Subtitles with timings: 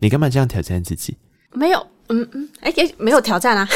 [0.00, 1.16] 你干嘛这样挑战自己？
[1.52, 3.68] 没有，嗯嗯，哎、欸，没有挑战啊。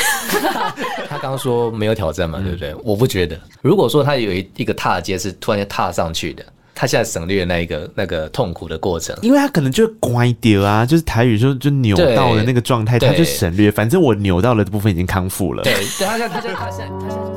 [1.08, 2.72] 他刚刚说没有挑战嘛，对不对？
[2.84, 3.36] 我不觉得。
[3.60, 6.44] 如果说他有一一个踏阶是突然间踏上去的，
[6.76, 13.68] 他现在省略那一个那个痛苦的过程，因为他可能就乖掉啊，就是台语说就扭到的那个状态，他就省略。
[13.68, 15.64] 反正我扭到了的部分已经康复了。
[15.64, 17.31] 对，对，他现在他现在他现在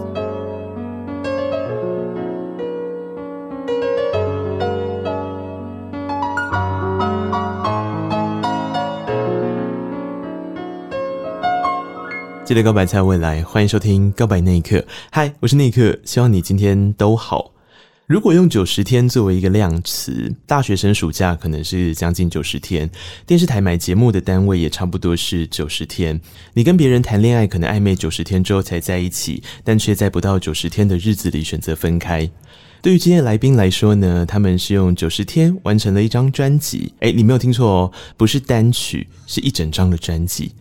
[12.46, 14.86] 记得告白才有未来，欢迎收听告白那一刻。
[15.12, 17.52] 嗨，我是那一刻，希望你今天都好。
[18.06, 22.88] 如果用九十天作为一个量词，大学生暑假可能是将近九十天，
[23.26, 26.22] 电视台买节目的单位也差不多是九十天。
[26.54, 32.30] 你跟别人谈恋爱，可能暧昧九十天之后才在一起，但却在不到九十天的日子里选择分开。
[32.80, 36.94] 对于今天来宾来说呢，他们是用九十天完成了一张专辑。
[37.00, 40.52] 诶，你没有听错哦，不是单曲，是一整张的专辑。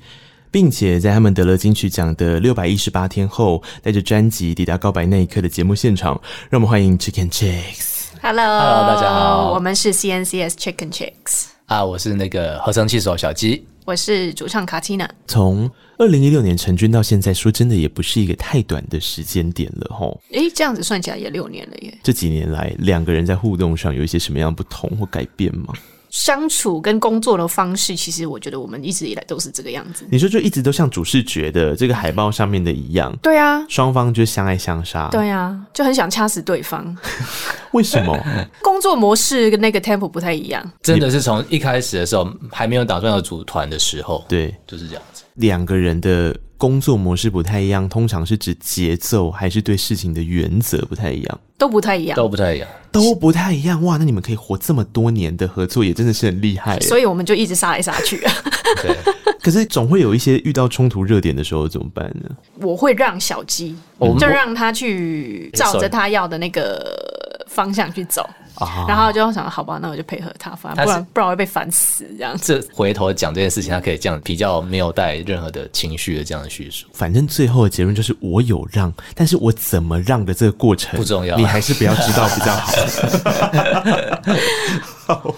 [0.54, 6.12] 并且在他们得了金曲奖的六百一十八天后，带着专辑抵达告白那一刻的节目现场，
[6.48, 8.05] 让我们欢迎 Chicken Chicks。
[8.22, 11.46] Hello，Hello，大家好，我们是 CNCS Chicken Chicks。
[11.66, 15.11] 啊，我是那个合成器手小鸡，我是主唱卡缇娜。
[15.27, 20.20] 从二零一六年成军到现在，说真的也不是一个太短的时间点了吼。
[20.30, 21.92] 诶，这样子算起来也六年了耶。
[22.05, 25.74] 这几年来，两个人在互动上有一些什么样不同或改变吗？
[26.15, 30.07] 相处跟工作的方式，其实我觉得我们一直以来都是这个样子。
[30.09, 33.12] 你说就一直都像主视觉的这个海报上面的一样？
[33.20, 35.09] 对啊，双方就相爱相杀。
[35.11, 36.97] 对啊，就很想掐死对方。
[37.73, 38.17] 为什么？
[38.62, 40.65] 工作模式跟那个 tempo 不太一样。
[40.83, 45.25] 真的是从一开始的时候还没有打算要组团的时候，对，就是这样子。
[45.35, 46.33] 两个人的
[46.65, 51.41] 工作模式不太一样，通常是指节奏还是对事情的原则不太一样？
[51.59, 53.83] 都不太一样，都不太一样，都不太一样。
[53.83, 56.81] 哇，那你们可以活这么多年的合作，也真的是很厉害。
[56.81, 58.33] 所以我们就一直杀来杀去啊。
[58.81, 58.97] 对，
[59.42, 62.31] 可是总会有一些遇到冲突热点的时候怎么办呢？
[62.62, 68.27] 我会让小鸡，嗯、就让他去照着他要的那个方向去走。
[68.57, 68.69] Oh.
[68.89, 72.61] 然后就想，好吧，那我就配合他，反正不然不然会被烦死这样子。
[72.61, 76.87] 这回头讲这件事情，他可以这样比较没有带任何的情绪的这样的叙述。
[76.92, 82.73] 反正最后的结论就是我有让，但是我怎么让的这个过程不重要，你还是不要知道比较好。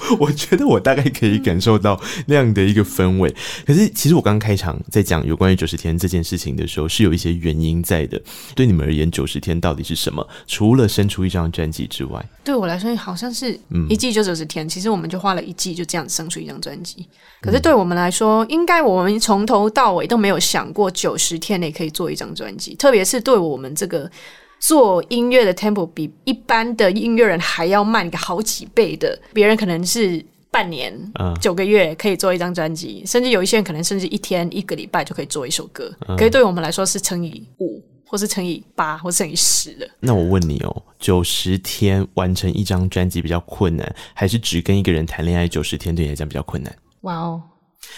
[0.21, 3.35] 我觉得我大概可以感受到那样的一个氛围。
[3.67, 8.21] 可是，其实我刚刚开场在讲有关于九十天这件事情的时候，是有一些原因在的。
[8.55, 10.27] 对你们而言，九十天到底是什么？
[10.47, 13.59] 除了生出一张专辑之外，对我来说好像是
[13.89, 14.69] 一季就九十天。
[14.69, 17.07] 其实我们就花了一季就这样生出一张专辑。
[17.41, 22.75] 可是对我们来说，应该我们从头到尾都没有想过九十天内可以做一张专辑。
[22.75, 24.11] 特别是对我们这个。
[24.59, 30.93] 做音乐的 tempo 比一般的音乐人还要慢个好几倍的，别人可能是半年、
[31.41, 35.91] 九个月可以做一张专辑，甚至有一些人可能甚至一天、一个礼拜就可以做一首歌。
[36.17, 39.89] 可是对我们来说是乘以五，或是乘以八，或是乘以十的。
[40.01, 46.75] 那我问你哦，九十天完成一张专辑比较困难，还是只跟一个人谈恋爱九十天对你来讲比较困难？
[47.03, 47.43] 哇哦！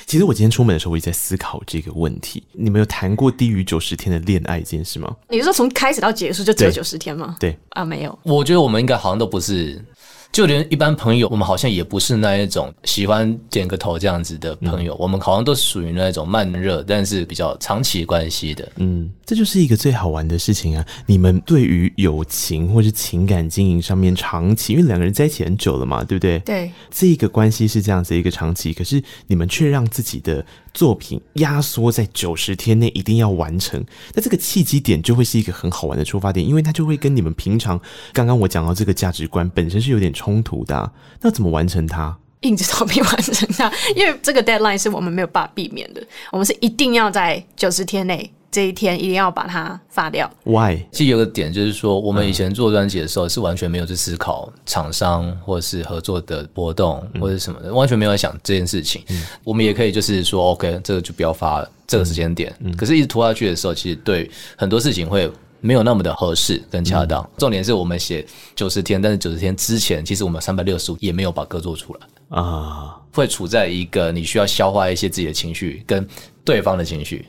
[0.06, 2.42] 其实我今天出门的时候，我一直在思考这个问题。
[2.52, 5.14] 你们有谈过低于九十天的恋爱这件事吗？
[5.28, 7.36] 你是说从开始到结束就只有九十天吗？
[7.38, 8.18] 对啊，没有。
[8.22, 9.84] 我觉得我们应该好像都不是。
[10.30, 14.94] 就连一般朋友，我们好像也不是那一种喜欢点个头这样子的朋友。
[14.94, 18.70] 嗯、我们好像都属于那种慢热，但是比较长期关系的。
[18.76, 20.86] 嗯，这就是一个最好玩的事情啊！
[21.06, 26.38] 你们对于友情或是情感经营上面长期，因为两个人在一起很久了嘛，对不对？
[26.40, 30.44] 对，这个关系是这样子一个长期，可是你们却让自己的
[30.78, 33.84] 作品压缩在九十天内一定要完成。
[34.14, 37.80] 那这个契机点就会是一个很好玩的出发点，因为它就会跟你们平常
[38.12, 42.16] 刚刚我讲到这个价值观本身是有点冲突的，那怎么完成它？
[42.42, 46.00] 硬着头皮完成它，因为这个 deadline 是我们没有办法避免的，
[46.30, 50.28] 我们是一定要在九十天内，这一天一定要把它发掉。
[50.42, 50.78] Why？
[50.90, 59.00] 其实有个点就是说，我们以前做专辑的时候是完全没有去思考厂商或者是合作的波动或者什么的，完全没有在想这件事情。
[59.10, 62.52] 嗯、我们也可以就是说，OK，这个就不要发了，这个时间点。
[62.58, 65.30] 嗯、可是，一直拖下去的时候，其实对很多事情会。
[65.60, 67.20] 没有那么的合适跟恰当。
[67.20, 72.00] 嗯、重点是我们写九十天，但是九十天之前，其实我们三百六十五也没有把歌做出来
[72.40, 76.06] 啊，会处在一个你需要消化一些自己的情绪跟
[76.44, 77.26] 对方的情绪。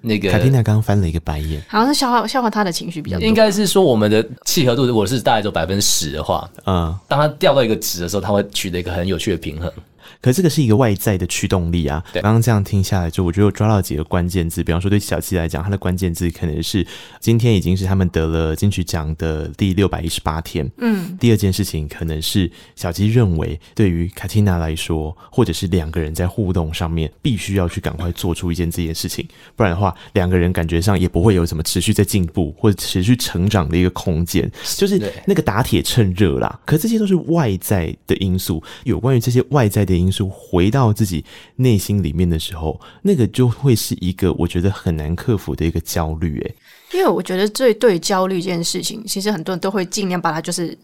[0.00, 3.26] 那个卡蒂娜刚刚翻了一个白眼，好像是消化消化他的情绪比较多。
[3.26, 9.70] 应该是说我们的契合度，如果是大概只有百分之十的话，嗯，当他掉到一个值的时候，他会取得一个很有趣的平衡。
[10.20, 12.02] 可这个是一个外在的驱动力啊。
[12.14, 16.86] 刚刚这样听下来之后，我觉得我抓到几个关键字，比方说对小七来讲，他的关键字可能是
[17.20, 20.68] 今天已经是他们得了金曲奖的第六百一十八天。
[20.78, 36.60] 嗯，第二件事情可能是小七认为，对于卡蒂娜来说，或者是两个人在互动上面，必须要去赶快做出一件这件事情，不然的话，两个人感觉上也不会有什么持续在进步或者持续成长的一个空间，就是那个打铁趁热啦。
[36.64, 41.24] 可这些都是外在的因素，有关于这些外在的因素，回到自己
[41.56, 46.40] 内心里面的时候，那个就会是一个我觉得很难克服的一个焦虑。
[46.40, 46.54] 诶，
[46.92, 50.76] 因为我觉得最对焦虑这件事情，其实很多人都会尽量把它就是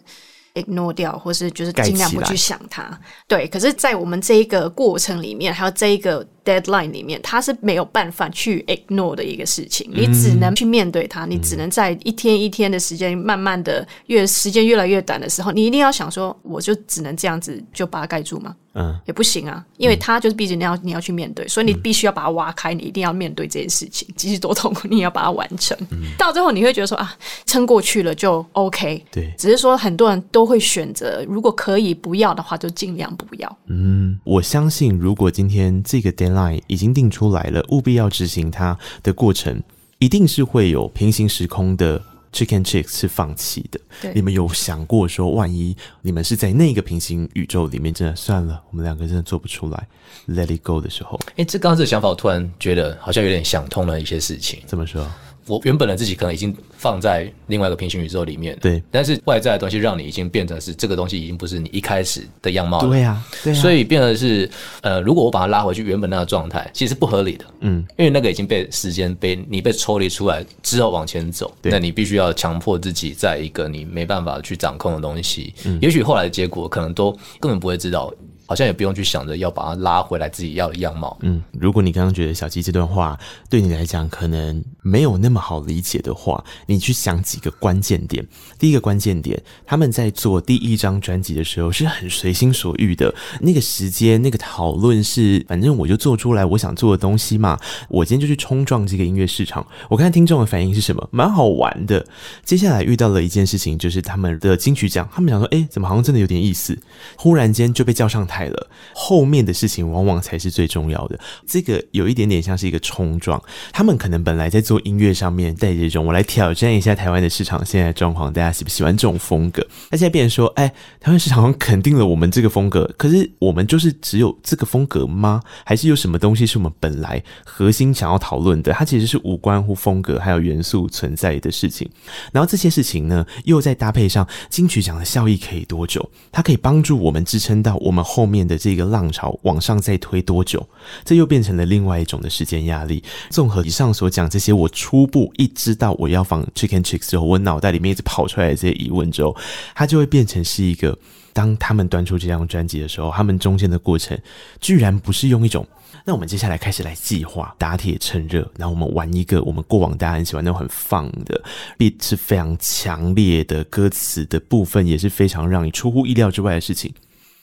[0.54, 2.98] ignore 掉，或是就是尽量不去想它。
[3.26, 6.26] 对，可是，在我们这一个过程里面，还有这一个。
[6.44, 18.54] Deadline 里面，它是没有办法去 ignore 的一个事情，你只能去面对它，嗯、你只能在一天一天的时间，慢慢的越时间越来越短的时候，你一定要想说，我就只能这样子就把它盖住吗？
[18.76, 25.78] 嗯，也不行啊，因为它就是毕竟你要你要去面对，所以你必须要把它挖开，你一定要面对这件事情，即使多痛苦，你也要把它完成。
[25.92, 27.14] 嗯、到最后你会觉得说啊，
[27.46, 29.00] 撑过去了就 OK。
[29.12, 33.58] 对，只是说很多人都会选择，如果可以不要的话，就尽量不要。
[33.68, 36.33] 嗯，我相信如果今天这个 deadline。
[36.66, 39.62] 已经定出来了，务必要执行它的过程，
[39.98, 42.00] 一定是会有平行时空的
[42.32, 43.80] Chicken Chicks 是放弃的。
[44.02, 49.86] 对你们有想过说，万一你们是在那个平行宇宙里面，真的算了，我们两个真的做不出来
[50.28, 54.60] ，Let it go 的时候，哎，这刚刚这个想法，我突然觉得好像有点想通了一些事情。
[54.66, 55.08] 怎么说？
[55.46, 58.82] 我原本的自己可能已经放在另外一个平行宇宙里面，对。
[58.90, 62.88] 但是外在的东西让你已经变成是这个东西，已经不是你一开始的样貌了。
[62.88, 63.56] 对呀，对啊。
[63.56, 64.50] 所以变得是，
[64.80, 67.44] 呃，如果我把它拉回去原本那个状态，其实不合理的。
[67.60, 75.52] 嗯，因为那个已经被时间被你被抽离出来之后往前走，那你必须要强迫自己在一个你没办法去掌控的东西。
[75.64, 78.12] 嗯，也许后来的结果可能都根本不会知道。
[78.46, 81.16] 好像也不用去想着要把它拉回来自己要的样貌。
[81.22, 83.18] 嗯，如果你刚刚觉得小七这段话
[83.48, 88.26] 对你来讲可能没有那么好理解的话，你去想几个关键点。
[88.58, 97.58] 第一个关键点，他们在做第一张专辑的时候是很随心所欲的，那个时间、那个讨论是，反正我就做出来我想做的东西嘛。
[97.88, 102.06] 我今天就去冲撞这个音乐市场，我看听众的反应是什么，蛮好玩的。
[102.44, 106.78] 接下来遇到了一件事情，就是他们的金曲奖，他们想说，哎，怎么好像真的有点意思？
[107.16, 108.33] 忽然间就被叫上台。
[108.46, 111.18] 了，后面的事情往往才是最重要的。
[111.46, 113.40] 这个有一点点像是一个冲撞，
[113.72, 119.64] 他们可能本来在做音乐上面带着这种我来挑战一下台湾的市场现在状况，大家喜不喜欢这种风格？
[119.90, 120.66] 那现在变成说，哎，
[120.98, 125.40] 台湾市场好像肯定了我们这个风格，可是我们就是只有这个风格吗？
[125.64, 128.72] 还是有什么东西是我们本来核心想要讨论的？
[128.72, 131.88] 它其实是无关乎风格还有元素存在的事情。
[132.32, 136.10] 然后这些事情呢，又再搭配上金曲奖的效益可以多久？
[136.32, 138.23] 它可以帮助我们支撑到我们后。
[138.24, 140.66] 后面的这个浪潮往上再推多久？
[141.04, 143.04] 这又变成了另外一种的时间压力。
[143.28, 149.36] 综合以上所讲这些，我初步一知道我要放 Chicken Chicks 之后，我脑袋里面一直跑出来的这些疑问之后，
[149.74, 150.98] 它就会变成是一个，
[151.34, 154.18] 当他们端出这张专辑的时候，他们中间的过程
[154.58, 155.66] 居然不是用一种。
[156.06, 161.42] 那我们接下来开始来计划，打铁趁热，然后我们玩一个我们过往大家很喜欢那种很放的
[161.78, 166.90] ，beat 是非常强烈的，歌词的部分也是非常让你出乎意料之外的事情。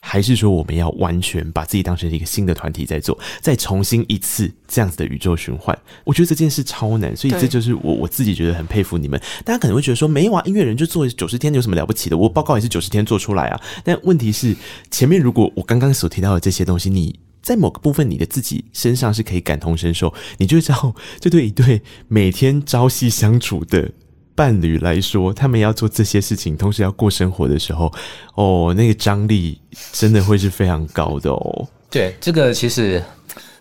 [0.04, 5.78] 还是说我们要完全把自己当成一个新的团体在做，再重新一次这样子的宇宙循环？
[6.04, 9.22] 我觉得这件事超难，所以这就是我我自己觉得很佩服你们。
[9.46, 12.18] 大家可能会觉得说，没有啊，音乐人就做九十天有什么了不起的？
[12.18, 13.62] 我报告也是九十天做出来啊。
[13.84, 14.56] 但问题是，
[14.90, 23.92] 前面如果我刚刚所提到的这些东西，你在某个部分你的自己身上是可以感同身受，你就会知道， 这对一对每天朝夕相处的。
[24.36, 27.92] 伴侣来说，他们要做这些事情，同时要过生活的时候，
[28.36, 29.60] 哦，那个张力
[29.92, 31.68] 真的会是非常高的哦。
[31.90, 33.04] 对，这个其实，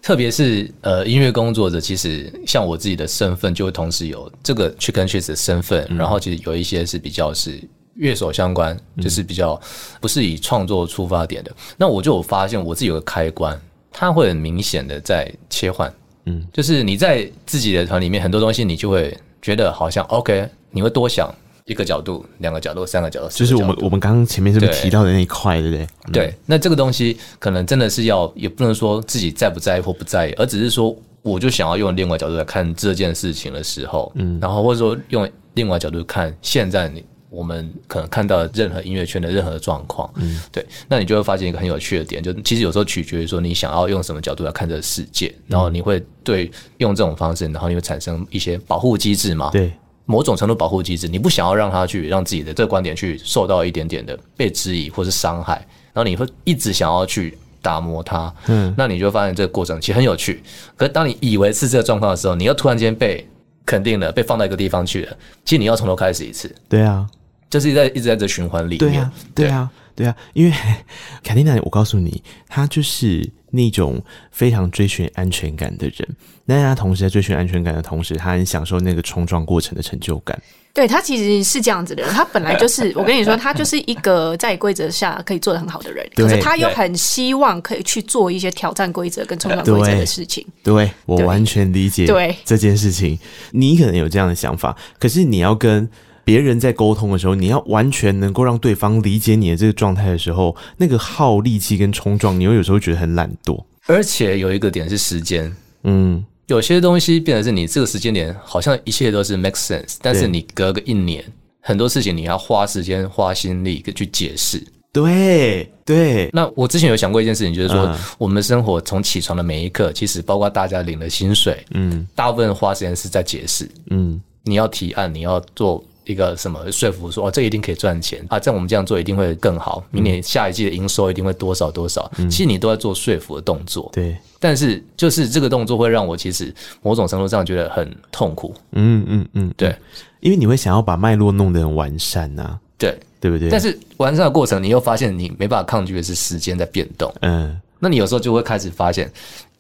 [0.00, 7.61] 特别是呃，音乐工作者，其实像我自己的身份，就会同时有这个 Chicken Chicks 的身份，嗯、然后其实有一些是比较是
[7.95, 9.61] 乐手相关，就是比较
[10.00, 11.50] 不是以创作出发点的。
[11.50, 13.61] 嗯、那我就有发现，我自己有个开关，
[13.91, 15.93] 它会很明显的在切换，
[16.27, 20.49] 嗯，就是你在自己的团里面，很多东西你就会觉得好像 OK。
[20.71, 21.33] 你会多想
[21.67, 25.87] 一个角度、两个角度、三个角度，就是我们我们刚刚前面是不是提到的那一块，对不对？
[26.12, 49.50] 对，那这个东西可能真的是要，也不能说自己在不在意或不在意，而只是说，我就想要用另外角度来看这件事情的时候，嗯，然后或者说用另外角度看现在你我们可能看到的任何音乐圈的任何状况，嗯，对，那你就会发现一个很有趣的点，就其实有时候取决于说你想要用什么角度来看这个世界，然后你会对用这种方式，然后你会产生一些保护机制嘛？
[49.53, 49.71] 对。
[50.11, 55.55] 某种程度保护机制，你不想要让他去让自己的这个观点去受到一点点的被质疑或是伤害，
[55.93, 58.35] 然后你会一直想要去打磨它。
[58.49, 60.43] 嗯，那你就发现这个过程其实很有趣。
[60.76, 63.25] 可是当你以为是这个状况的时候，你又突然间被
[63.64, 65.17] 肯定了，被放到一个地方去了。
[65.45, 66.52] 其实你要从头开始一次。
[66.69, 67.07] 对啊，
[67.49, 68.79] 就是在一直在这循环里面。
[68.79, 70.17] 对啊，对啊，对啊。
[70.33, 70.52] 因为
[71.23, 76.09] 卡蒂娜，我告诉你，他就是那种非常追寻安全感的人。
[76.45, 80.40] 那他同时在追寻安全感的同时，他很享受那个冲撞过程的成就感。
[80.73, 90.47] 对，他其实是这样子的人，他本来就是我跟你说，他就是一个在规则下可以做得很好的人，可是他又很希望可以去做一些挑战规则跟冲撞规则的事情。
[90.62, 93.19] 对，对我完全理解对这件事情。
[93.50, 95.88] 你可能有这样的想法，可是你要跟
[96.25, 103.62] 别人在沟通的时候，你要完全能够让对方理解你的这个状态的时候，那个耗力气跟冲撞，你又有时候觉得很懒惰。
[103.87, 106.25] 而且有一个点是时间，嗯。
[106.47, 111.25] 有些东西变得是你这个时间点，好像一切都是 make sense，但是你隔个一年，
[111.61, 114.61] 很多事情你要花时间、花心力去解释。
[114.93, 116.29] 对对。
[116.33, 125.85] 那我之前有想过一件事情，就是说，我们的生活从起床的每一刻，其实包括大家领了薪水，嗯，大部分花时间是在解释，嗯，你要提案，你要做。
[126.11, 128.38] 一个什么说服说哦，这一定可以赚钱啊！
[128.38, 129.85] 这样我们这样做一定会更好。
[129.90, 132.11] 明年下一季的营收一定会多少多少。
[132.19, 133.88] 嗯、其实你都在做说服的动作。
[133.93, 138.55] 对，但是就是这个动作会让我其实某种程度上觉得很痛苦。
[138.73, 139.75] 嗯嗯嗯，对，
[140.21, 142.59] 因为你会想要把脉络弄得很完善呐、啊。
[142.76, 143.49] 对，对不对？
[143.50, 147.12] 但是完善的过程，你又发现你没办法抗拒的是时间在变动。
[147.21, 147.61] 嗯。
[147.83, 149.11] 那你有时候就会开始发现，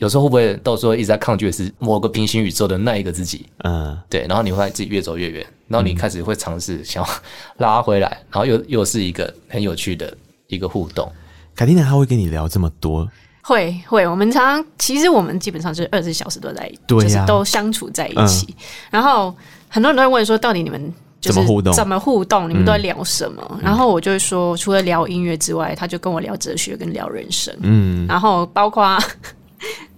[0.00, 3.46] 有时候会不会到时候一直在抗拒的是某个平行宇宙的那一个自己？
[3.64, 4.26] 嗯，对。
[4.26, 7.10] 然后你会自己越走越远，然后你开始会尝试想要
[7.58, 10.16] 拉回来，然后又又是一个很有趣的
[10.46, 11.12] 一个互动。
[11.54, 13.06] 凯蒂娜她会跟你聊这么多？
[13.42, 14.06] 会会。
[14.06, 18.46] 我们常常其实我们基本上就是二十四小时都在，对啊，就是都相处在一起。
[18.48, 19.36] 嗯，然后
[19.68, 20.92] 很多人都会问说，到底你们？
[21.20, 21.74] 怎么互动？
[21.74, 22.48] 怎么互动？
[22.48, 23.46] 你们都在聊什么？
[23.50, 27.54] 嗯、然后我就会说，除了聊音乐之外，他就跟我聊哲学，跟聊人生。
[27.60, 28.98] 嗯，然后包括。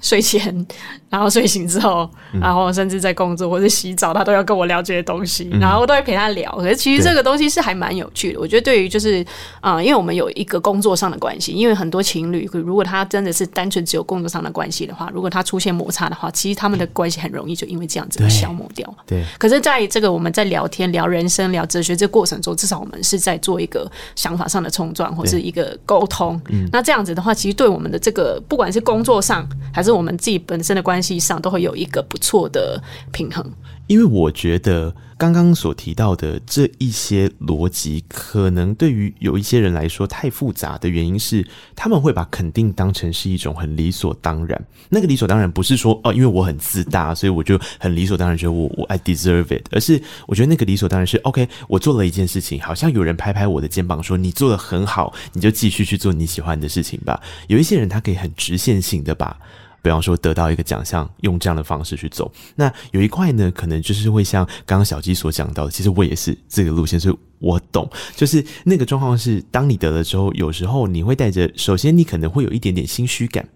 [0.03, 0.67] 睡前，
[1.09, 6.51] 然后睡醒之后，然后甚至在工作或者洗澡，他都要跟我聊这些东西，然后我都会陪他聊。
[6.57, 8.41] 可是其实这个东西是还蛮有趣的。
[8.41, 9.25] 我觉得对于就是
[9.61, 18.93] 啊、呃，因为我们有一个工作上的关系，因为很多情侣如果他真的是单纯只有工作上的关系的话，如果他出现摩擦的话，其实他们的关系很容易就因为这样子被消磨掉。
[19.07, 19.13] 对。
[19.13, 26.41] 对，可是在这个我们在聊天、聊人生、聊哲学这个过程中，至少我们是在做一个想法上的冲撞，或是一个沟通。
[26.49, 26.67] 嗯。
[26.73, 32.83] 那这样子的话，其实对我们的这个不管是工作上还是我们自己本身的关系上，都会有一个不错的
[33.13, 33.45] 平衡。
[33.89, 44.65] 因为我觉得刚刚所提到的这一些逻辑，可能对于有一些人来说太复杂的原因是，他们会把肯定当成是一种很理所当然。
[44.89, 57.21] 那个理所当然不是说哦，因为我很自大，所以我就很理所当然觉得我我 I deserve it，而是我觉得那个理所当然是 OK，我做了一件事情，好像有人拍拍我的肩膀说你做得很好，你就继续去做你喜欢的事情吧。
[57.49, 59.37] 有一些人他可以很直线性的把。
[59.83, 62.33] 比方说得到一个奖项，用这样的方式去走。
[62.55, 67.91] 那有一块呢，可能就是会像刚刚小鸡所讲到的，其实我也是这个路线，所以我懂。
[68.15, 73.49] 就是那个状况是，当你得了之后，有时候你会带着，首先你可能会有一点点心虚感。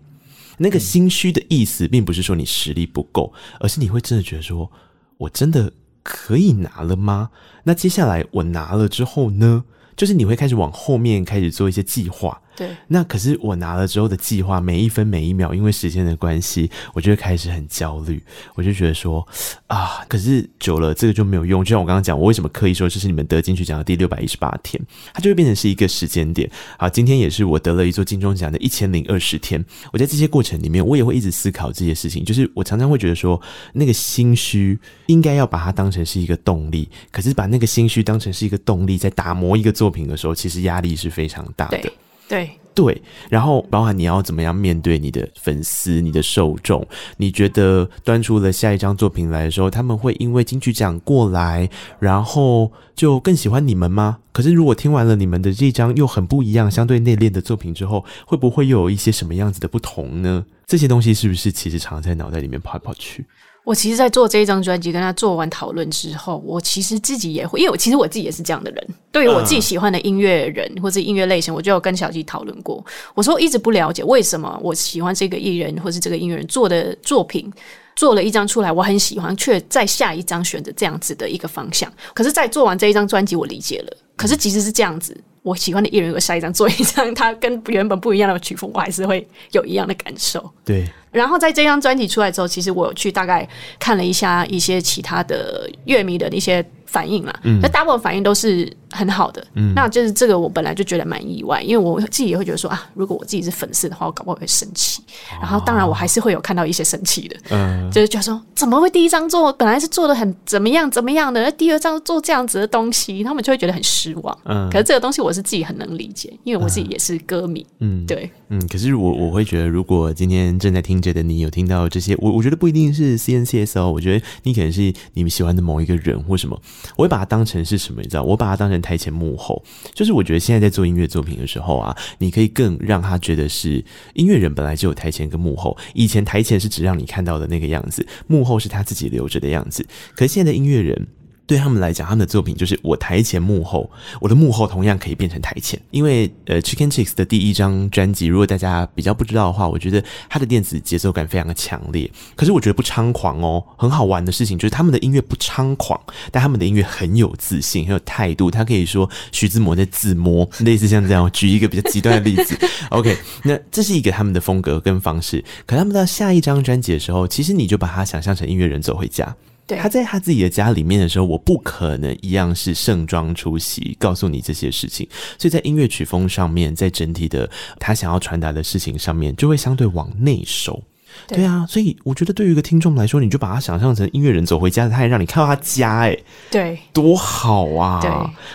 [0.58, 4.70] 那个心虚的意思，并不是说你实力不够，而是你会真的觉得说，
[5.18, 7.30] 我真的可以拿了吗？
[7.62, 9.64] 那接下来我拿了之后呢？
[9.96, 12.42] 就是你会开始往后面开始做一些计划。
[12.56, 18.22] 对，那可是我拿了之后的计划，每一分每一秒，因为时间的关系，我就会开始很焦虑。
[18.54, 19.26] 我就觉得说
[19.66, 21.62] 啊，可是久了这个就没有用。
[21.62, 24.82] 就像我刚刚讲，我为什么刻意说这是你们得金曲奖的第六百一十八天，
[25.12, 26.50] 它就会变成是一个时间点。
[26.78, 29.62] 好，今天也是我得了一座金钟奖的一千零二十天。
[29.92, 32.24] 我在这些过程里面，我也会一直思考这些事情。
[32.24, 33.40] 就是我常常会觉得说，
[33.74, 41.92] 那个心虚应该要把它当成是一个动力，可是把那个心虚当成是一个动力，在打磨一个作品的时候，其实压力是非常大的。
[42.28, 42.50] 对。
[42.74, 43.02] 对。
[43.30, 46.86] 然后包含你要怎么样面对你的粉丝、你的受众？
[47.16, 54.18] 你觉得端出了下一张作品来的时候，他们会因为金曲奖过来，然后就更喜欢你们吗？
[54.32, 60.44] 可是如果听完了你们的这张又很不一样、相对内敛的作品之后，会不会又有一些什么样子的不同呢？
[60.66, 63.24] 这些东西是不是其实常在脑袋里面跑来跑去？
[63.66, 68.88] 我其实，在做这一张专辑，跟他做完讨论之后，我其实自己也会，因为我其实我自己也是这样的人。
[69.10, 72.84] 对于我自己喜欢的音乐人或者音乐类型，我就有跟小鸡讨论过。
[73.12, 77.52] 我说，一直不了解为什么我喜欢这个艺人或是这个音乐人做的作品，
[77.96, 81.92] 做了一张出来，我很喜欢，却在下一张选择这样子的一个方向。
[82.14, 83.96] 可是，在做完这一张专辑，我理解了。
[84.14, 90.48] 可是，即使是这样子，我喜欢的艺人，如果下一张做一张他跟原本不一样的曲风，我还是会有一样的感受。
[90.64, 90.88] 对。
[91.16, 99.44] 然后在这张专辑出来之后，其实我有去大概看了一下一些其他的乐迷的一些反应啦，那、嗯、大部分反应都是很好的。
[99.54, 105.02] 嗯，那就是这个我本来就觉得蛮意外，因为我自己也会觉得说啊，如果我自己是粉丝的话，我搞不好会生气。
[105.40, 114.38] 然后当然我还是会有看到一些生气的，嗯，就是觉得说怎么会第一张做本来是做的很怎么样怎么样的，那第二张做这样子的东西，他们就会觉得很失望。
[114.44, 117.66] 嗯，可是这个东西我是自己很能理解，因为我自己也是歌迷。
[117.80, 126.56] 嗯，对，嗯，可是我我会觉得，如果今天正在听着的你有听到这些，我我觉得不一定是 CNCS 哦，我觉得你可能是你们喜欢的某一个人或什么，
[126.96, 128.22] 我会把它当成是什么，你知道？
[128.22, 129.60] 我把它当成台前幕后，
[129.94, 133.84] 就是我觉得现在在做音乐作品的时候啊，你可以更让他觉得是
[134.14, 139.84] 音乐人本来就有台前跟幕后，以前台前是只让你看到的那个样子，幕后是他自己留着的样子，
[140.14, 141.08] 可是现在的音乐人。
[141.46, 143.88] 对他们来讲，他们的作品就是我台前幕后，
[144.20, 145.80] 我的幕后同样可以变成台前。
[145.90, 152.10] 因为呃，Chicken Chicks 的第一张专辑，如果大家比较不知道的话，我觉得他的电子节奏感非常的强烈。
[152.34, 156.00] 可是我觉得不猖狂哦，很好玩的事情就是他们的音乐不猖狂，
[156.32, 158.50] 但他们的音乐很有自信，很有态度。
[158.50, 161.30] 他可以说徐志摩在自摸，类似像这样。
[161.32, 162.58] 举一个比较极端的例子
[162.90, 165.44] ，OK，那这是一个他们的风格跟方式。
[165.66, 169.34] 可他们到下一张专辑的时候，其实你就把它想象成音乐人走回家。
[169.66, 175.08] 对，他在他自己的家里面的时候，我不可能一样是盛装出席，告诉你这些事情。
[175.36, 180.80] 所以在音乐曲风上面，在整体的他想要传达的事情上面，就会相对往内收。
[181.26, 186.16] 对啊，所以我觉得对于一个听众来说，你就把他想象成音乐人走回家，他也让你看到他家，哎，
[186.50, 188.00] 对，多好啊！
[188.00, 188.10] 对，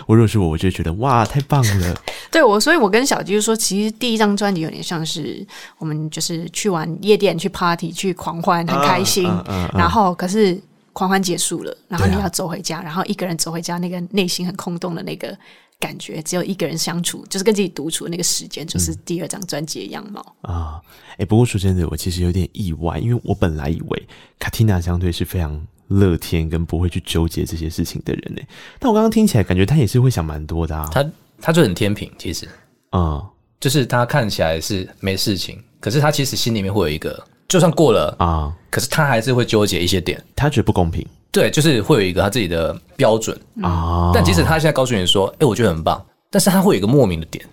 [0.06, 2.02] 我如果是我，我就觉得哇，太棒了。
[2.32, 5.46] 对我，所以我跟小鸡就说，其实第一张专辑有点像是
[5.78, 9.28] 我们就是去玩夜店、去 party、去狂欢，很开心。
[9.28, 10.58] 啊啊啊、然后可是。
[10.94, 15.38] 狂欢结束了，然后你要走回家，啊、然后一个人走回家，那个内心很空洞的那个
[15.80, 20.82] 感觉，只有一个人相处，就是跟自己独处的那个时间，就是第二张专辑的样貌啊。
[21.12, 24.08] 哎、欸，不过说真的，我其实有点意外，因为我本来以为
[24.38, 28.42] 卡蒂娜相对是非常乐天跟不会去纠结这些事情的人呢，
[28.78, 30.90] 但我刚刚听起来感觉他也是会想蛮多的啊。
[30.92, 31.06] 他
[31.40, 32.46] 他就很天平，其实
[32.90, 33.30] 啊，嗯、
[33.60, 37.24] 就是他看起来是没事情，可是他其实心里面会有一个。
[37.52, 41.06] 就算过了啊，可是他还是会纠结一些点，他觉得不公平。
[41.34, 44.10] 对，就是会有一个他自己的标准啊。
[44.14, 47.46] 但即使他现在告诉你说：“哎、欸，我觉得很棒。”但是他会有一个莫名的点，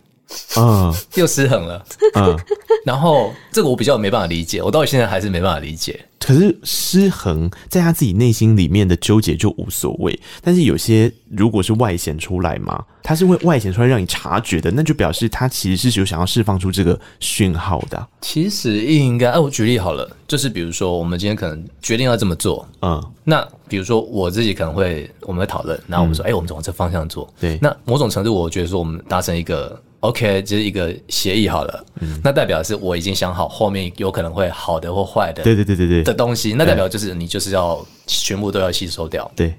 [0.54, 1.84] 啊， 又失衡了。
[2.14, 2.36] 嗯，
[2.84, 6.04] 然后这个我比较没办法理解，我到现在还是没办法理解。
[6.20, 18.06] 可是失衡在他自己内心里面的纠结就无所谓，但是有些如果是外显出来嘛，他是会外显出来让你察觉的，那就表示他其实是有想要释放出这个讯号的。
[18.20, 29.80] 其实应该，哎，我举例好了，就是比如说我们今天可能决定要这么做，嗯，那比如说我自己可能会我们会讨论，然后我们说，哎、嗯，我们往这方向做，对，那某种程度我觉得说我们达成一个。
[30.00, 36.02] OK，就是一个协议好了，嗯，那代表是我已经想好后面有可能会好的或坏的，对对对对对。
[36.04, 39.54] 的东西，那代表就是你就是要全部都要吸收掉，对。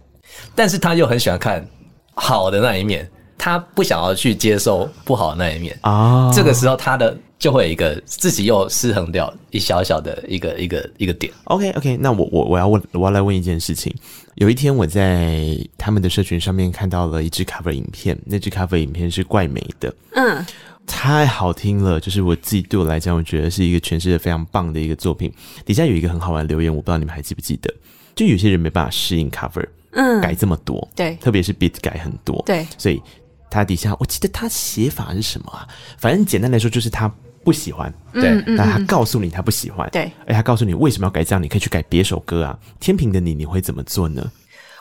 [0.56, 1.65] 但是他又很喜欢看
[2.13, 5.78] 好的那一面，他不想要去接受不好的那一面。
[5.82, 7.17] 啊，这个时候他的。
[7.39, 11.32] 就会有一个自己又失衡掉一小小的一个一个一个点。
[11.45, 13.95] OK OK，那我我我要问我要来问一件事情。
[14.36, 20.45] 有一天我在他们的社群上面看到了一支 cover 影片，那支 cover 影片是怪美的，嗯，
[20.86, 21.97] 太好听了。
[21.97, 25.34] 就是我自己对我来讲，我觉得是一个诠释的非常棒的一个作品。
[25.65, 27.73] 底下有一个很好玩的留言，我不知道你们还记不记得？
[28.15, 33.02] 就有些人没办法适应 cover，嗯，改这么多，对，特别是 beat 改很多，对，所以
[33.49, 35.65] 他底下我记得他写法是什么啊？
[35.97, 37.10] 反正简单来说就是他。
[37.49, 42.55] 不喜欢，对，但他告诉你他不喜欢，对，哎他告诉你为什么要改这样，你可以去改别首歌啊。
[42.79, 44.23] 天平的你，你会怎么做呢？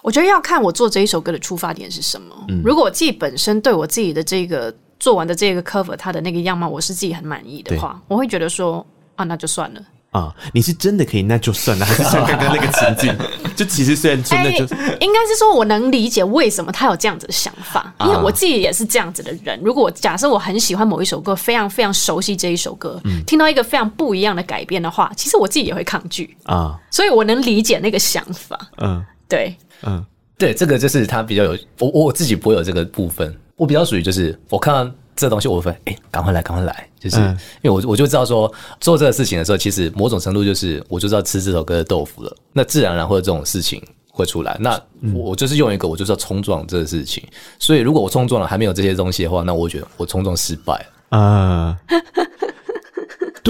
[0.02, 2.35] 我觉得要看我做这一首歌的出发点是什么。
[2.48, 9.81] 嗯，如果我自己本身对我自己的这个做完的这个 cover，它的那个样貌，我是自己很满意的话，我会觉得说啊，那就算了。
[10.18, 13.16] 啊、嗯，你是真的可以，那就算了，还是像刚刚那个情境？
[13.54, 19.59] 就其实虽然真的就、欸、应该是说，我能理解为什么他有这样子的想法，因为我自己也是这样子的人。
[19.62, 26.78] 如果假设我很喜欢某一首歌，非常非常熟悉这一首歌，嗯、听到一个非常不一样的改变的话，其实我自己也会抗拒啊。
[26.90, 28.59] 所以我能理解那个想法。
[28.78, 30.04] 嗯，对，嗯，
[30.37, 34.90] 对，这个就是他比较有我，我自己不会有这个部分，我比较属于就是我看到。
[35.18, 36.88] 这东西我会哎，赶快来，赶快来！
[37.00, 37.18] 就是
[37.61, 38.50] 因为我我就知道说
[38.81, 42.37] 做这个事情的时候，其实某种程度就是我就知道吃这首歌的豆腐了。
[42.52, 44.57] 那自然而然会有这种事情会出来。
[44.61, 44.81] 那
[45.12, 47.22] 我就是用一个，我就是要冲撞这个事情。
[47.59, 51.76] 所以如果我冲撞了还没有这些东西的话，那我觉得我冲撞失败啊。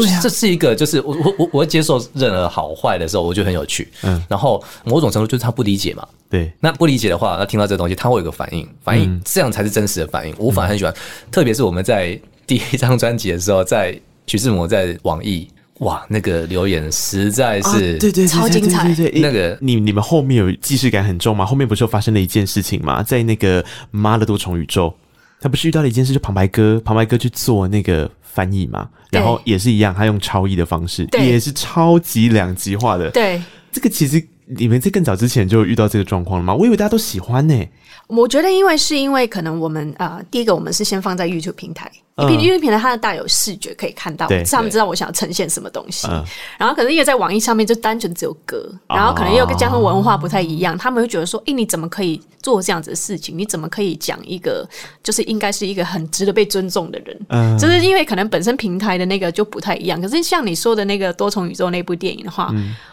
[0.02, 3.88] 对啊，这是一个，就是我我我我接受任何好坏的时候，我觉得很有趣。
[4.02, 6.06] 嗯，然后某种程度就是他不理解嘛。
[6.30, 10.34] 对，那不理解的话，那听到这个东西，他会有个反应，反应这样才是真实的反应。
[10.38, 10.94] 我反而很喜欢，
[11.30, 18.84] 特别是我们在第一张专辑的时候，在徐志摩在网易，哇，那个留言实在是、啊、对，对对，超精彩。
[18.94, 21.46] 对，对，对，那个你你们后面有既视感很重吗？
[21.46, 23.02] 后面不是又发生了一件事情吗？
[23.02, 24.94] 在那个妈的多重宇宙，
[25.40, 33.10] 他不是遇到了一件事，就旁白哥旁白哥去做那个翻译嘛，然后也是一样，他用超译的方式，也是超级两极化的。
[33.10, 34.24] 对，这个其实
[34.56, 36.54] 你们在更早之前就遇到这个状况了吗？
[36.54, 37.70] 我以为大家都喜欢呢、欸。
[38.06, 46.08] 我觉得，因为是因为可能我们呃，第一个我们是先放在 YouTube 平台，因为 YouTube 平台它的大有视觉可以看到，他们知道我想要呈现什么东西。
[46.56, 53.36] 然后可能因为在网易上面就单纯只有歌，然后可能又跟加上文化不太一样，他们会觉得说，诶，你怎么可以做这样子的事情？
[53.36, 54.66] 你怎么可以讲一个
[55.02, 57.20] 就是应该是一个很值得被尊重的人？
[57.28, 60.00] 嗯，就是因为可能本身平台的那个就不太一样。
[60.00, 62.50] 可是像你说的那个多重宇宙那部电影的话，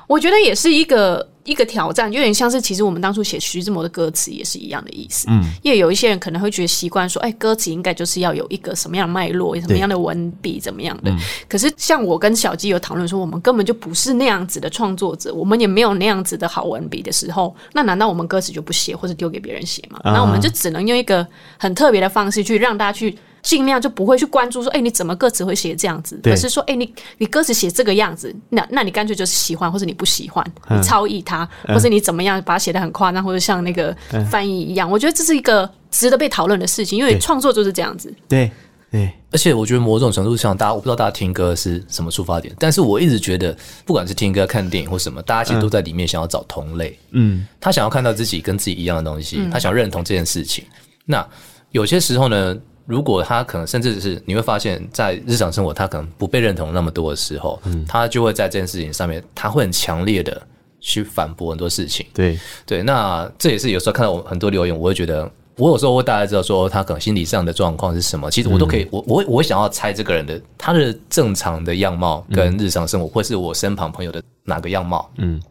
[0.07, 1.25] 我觉得也是一个。
[1.45, 5.27] 一个挑战，有点像是其实我们当初写徐志摩的歌词也是一样的意思。
[5.29, 11.11] 嗯，因为有一些人可能会觉得习惯说，哎，歌词应该就是要有一个什么样的脉络，什么样的文笔，怎么样的。
[11.11, 19.99] 嗯、可是像我跟小鸡有讨论说，我们根本就不是那样子的创作者，我们也没有那样子的好文笔的时候，那难道我们歌词就不写，或者丢给别人写吗？
[20.03, 21.25] 啊、那我们就只能用一个
[21.57, 23.17] 很特别的方式去让大家去。
[23.45, 26.19] 尽量就不会去关注说，哎、欸，你怎么歌词会写这样子？
[26.23, 33.95] 而是说，哎、欸，你你歌词写这个样子，那那你干脆就是喜欢，或者你不喜欢，你超译它，或者你怎么样把它写的很夸张，或者像那个
[34.31, 34.89] 翻译一样。
[34.89, 38.11] 我觉得这是一个值得被讨论的事情，因为创作就是这样子。
[38.27, 38.49] 对
[38.89, 43.55] 对，而且我觉得某种程度上，大家我不知道大家听歌是什么出发点，但是我一直觉得，
[43.85, 46.97] 不管是听歌、看电影或什么，大家其实都在里面想要找同类。
[47.11, 50.63] 嗯，他想要看到自己跟自己一样的东西，他想要认同这件事情。
[51.05, 51.23] 那
[51.69, 52.57] 有些时候呢？
[52.85, 60.41] 如果他可能甚至是你会发现，在日常生活他可能不被认同那么多的时候，嗯，他就会在这件事情上面，他会很强烈的
[60.79, 62.05] 去反驳很多事情。
[62.13, 68.29] 对对，那这也是有时候看到我很多留言，我会觉得，我有时候会大概知道说他可能心理上的状况是什么。
[68.29, 75.41] 其实我都可以，嗯、我我我会想要猜这个人的他的正常的样貌跟日常生活，嗯、或是我身旁朋友的哪个样貌，嗯。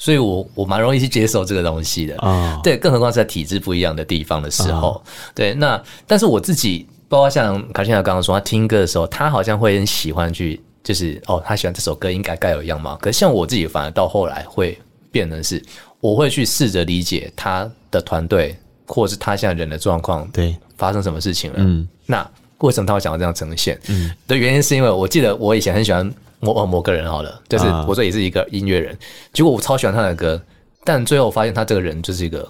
[0.00, 2.54] 所以我，我我蛮容易去接受这个东西的啊。
[2.54, 2.62] Oh.
[2.64, 5.02] 对，更何况是在体制不一样的地方的时候，oh.
[5.34, 5.52] 对。
[5.52, 12.96] 那但是我自己，包括像卡西娜刚刚说，他听歌的时候，他好像会很喜欢去，就是哦，他喜欢这首歌应该该有样貌。
[12.96, 14.78] 可是像我自己，反而到后来会
[15.12, 15.62] 变成是，
[16.00, 21.58] 我会去试着理解他的团队，或者是他现在人的状况，对，发生什么事情了。
[21.58, 22.26] 嗯，那
[22.60, 23.78] 为什么他会想要这样呈现？
[23.88, 26.10] 嗯，的原因是因为我记得我以前很喜欢。
[26.40, 28.96] 某某个人好了，就是我说也是一个音乐人，
[29.32, 30.40] 结果我超喜欢他的歌，
[30.84, 32.48] 但最后发现他这个人就是一个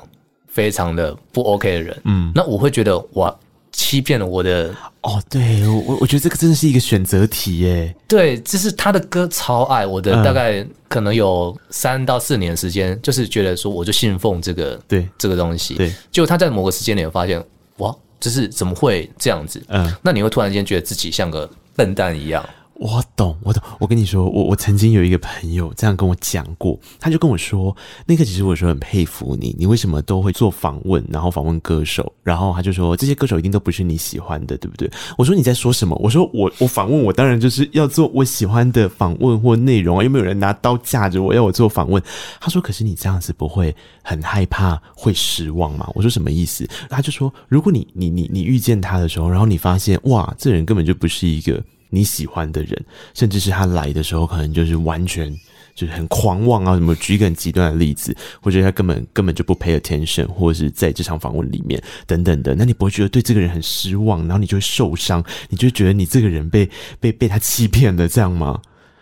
[0.49, 1.97] 非常的不 OK 的人。
[2.05, 3.35] 嗯，那我会觉得哇，
[3.73, 7.95] 欺骗了我的哦，对我我觉得这个真的是一个选择题耶。
[8.07, 15.75] 对，就是他的歌超爱我的，大概可能有三到四年时间，就是觉得说我就信奉这个对这个东西。
[15.75, 17.43] 对，就他在某个时间点发现
[17.79, 19.61] 哇，就是怎么会这样子？
[19.69, 22.45] 嗯，那你会突然间觉得自己像个笨蛋一样。
[22.81, 23.63] 我懂，我懂。
[23.79, 34.91] 我跟你说，我我曾经有一个朋友这样跟我讲过，他就跟我说，那个其实我说很佩服你，你为什么都会做访问，然后访问歌手，然后他就说这些歌手一定都不是你喜欢的，对不对？
[35.19, 35.95] 我说你在说什么？
[36.03, 42.03] 我说我我访问我当然就是要做我喜欢的访问或内容啊，又没有人拿刀架着我要我做访问？
[42.41, 45.87] 他说可是你这样子不会很害怕会失望吗？
[45.95, 46.67] 我说什么意思？
[46.89, 51.63] 他就说如果你你你你遇见他的时候，然后你发现哇，这人根本就不是一个。
[51.91, 55.31] 你喜欢的人，甚至是他来的时候，可能就是完全
[55.75, 56.75] 就是很狂妄啊！
[56.75, 68.61] 什么举一个很极端的例子，或者他根本根本就不 pay attention，或者是在这场访问里面等等的，那你不会觉得对这个人很失望，然后你就会受伤，你就觉得你这个人被被被他欺骗了，这样吗？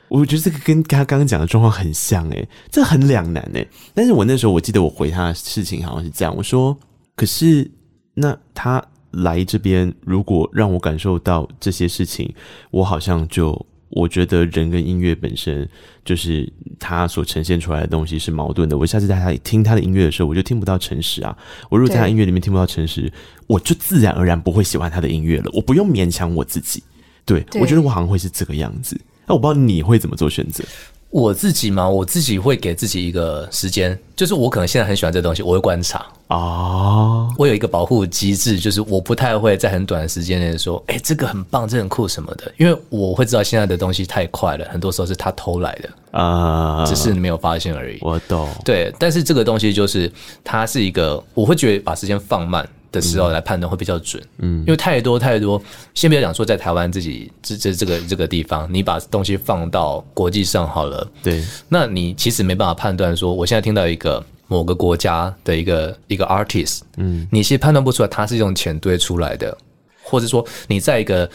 [0.09, 3.69] 我觉得这个跟他刚刚讲的状况很像，诶，这很两难诶。
[3.95, 6.77] 但是我那时候我记得我回他的事情好像是这样，我说，
[7.15, 7.71] 可是
[8.15, 8.83] 那他。
[9.13, 12.33] 来这边，如果让我感受到这些事情，
[12.71, 15.69] 我好像就我觉得人跟音乐本身
[16.05, 18.77] 就是他所呈现出来的东西是矛盾的。
[18.77, 21.37] 我下次在他听他的音乐的时候，我就听不到诚实啊。
[21.71, 23.11] 我如果在他音乐里面听不到诚实，
[23.47, 25.51] 我就自然而然不会喜欢他的音乐了。
[25.55, 26.83] 我不用勉强我自己。
[27.25, 28.99] 对，对我觉得我好像会是这个样子。
[29.27, 30.65] 那我不知道你会怎么做选择。
[31.11, 36.37] 我自己嘛，我自己会给自己一个时间，就是我可能现在很喜欢这东西，我会观察啊。
[36.37, 47.97] 哦、我有一个保护机制，就是我不太会在很短的时间内说，哎、欸，这个很棒，这个、很酷什么的，因为我会知道现在的东西太快了，很多时候是他偷来的啊，只是你没有发现而已。
[48.03, 50.13] 我懂，对，但是这个东西就是
[50.45, 52.69] 它是一个，我会觉得把时间放慢。
[52.91, 55.61] 的时候来判断会比较准，嗯，因为太多太多，
[55.95, 69.57] 先不要讲说在台湾自己这这这个这个地方，你把东西放到国际上好了，对，那你其实没办法判断说，我现在听到一个某个国家的一个一个 artist，嗯，你其实判断不出来他是用钱堆出来的，
[70.03, 71.29] 或者说你在一个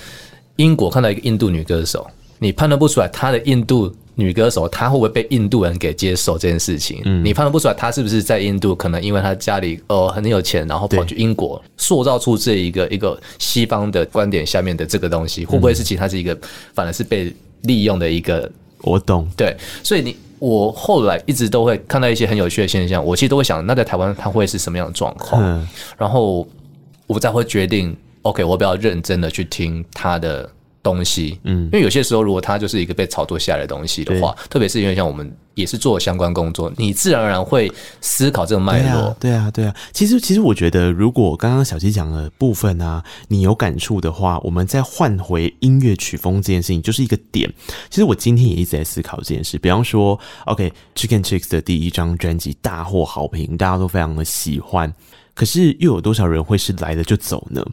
[0.56, 2.08] 英国看到一个印度女歌手。
[2.44, 7.02] 你判断不出来他的印度女歌手，她会不会被印度人给接受这件事情？
[7.06, 16.38] 嗯，你判断不出来她是不是在印度，可能因为她家里呃很有钱，然后跑去英国，塑造出这一个一个西方的观点下面的这个东西，会不会是其实它是一个
[16.76, 18.52] 反而是被利用的一个？
[18.82, 25.42] 我懂，对，所以你我后来一直都会看到一些很有趣的现象，我其实都会想，那在台湾它会是什么样的状况？
[25.42, 26.46] 嗯，然后
[27.08, 30.48] 我才会决定，OK，我比较认真的去听他的。
[30.84, 39.16] 东西，嗯，因为有些时候，如果它就是一个被炒作下来的东西的话，特别是因为像我们也是做相关工作，你自然而然会思考这个脉络。
[39.18, 39.74] 对啊，对啊。
[39.94, 47.50] 其实，其实我觉得，如果刚刚小七讲的部分啊，你有感触的话，我们再换回音乐曲风这件事情，就是一个点。
[47.90, 49.58] 其实我今天也一直在思考这件事。
[49.58, 54.94] 比方说，OK，Chicken Chicks 的第一张专辑大获好评，大家都非常的喜欢，
[55.34, 57.66] 可是又有多少人会是来了就走呢？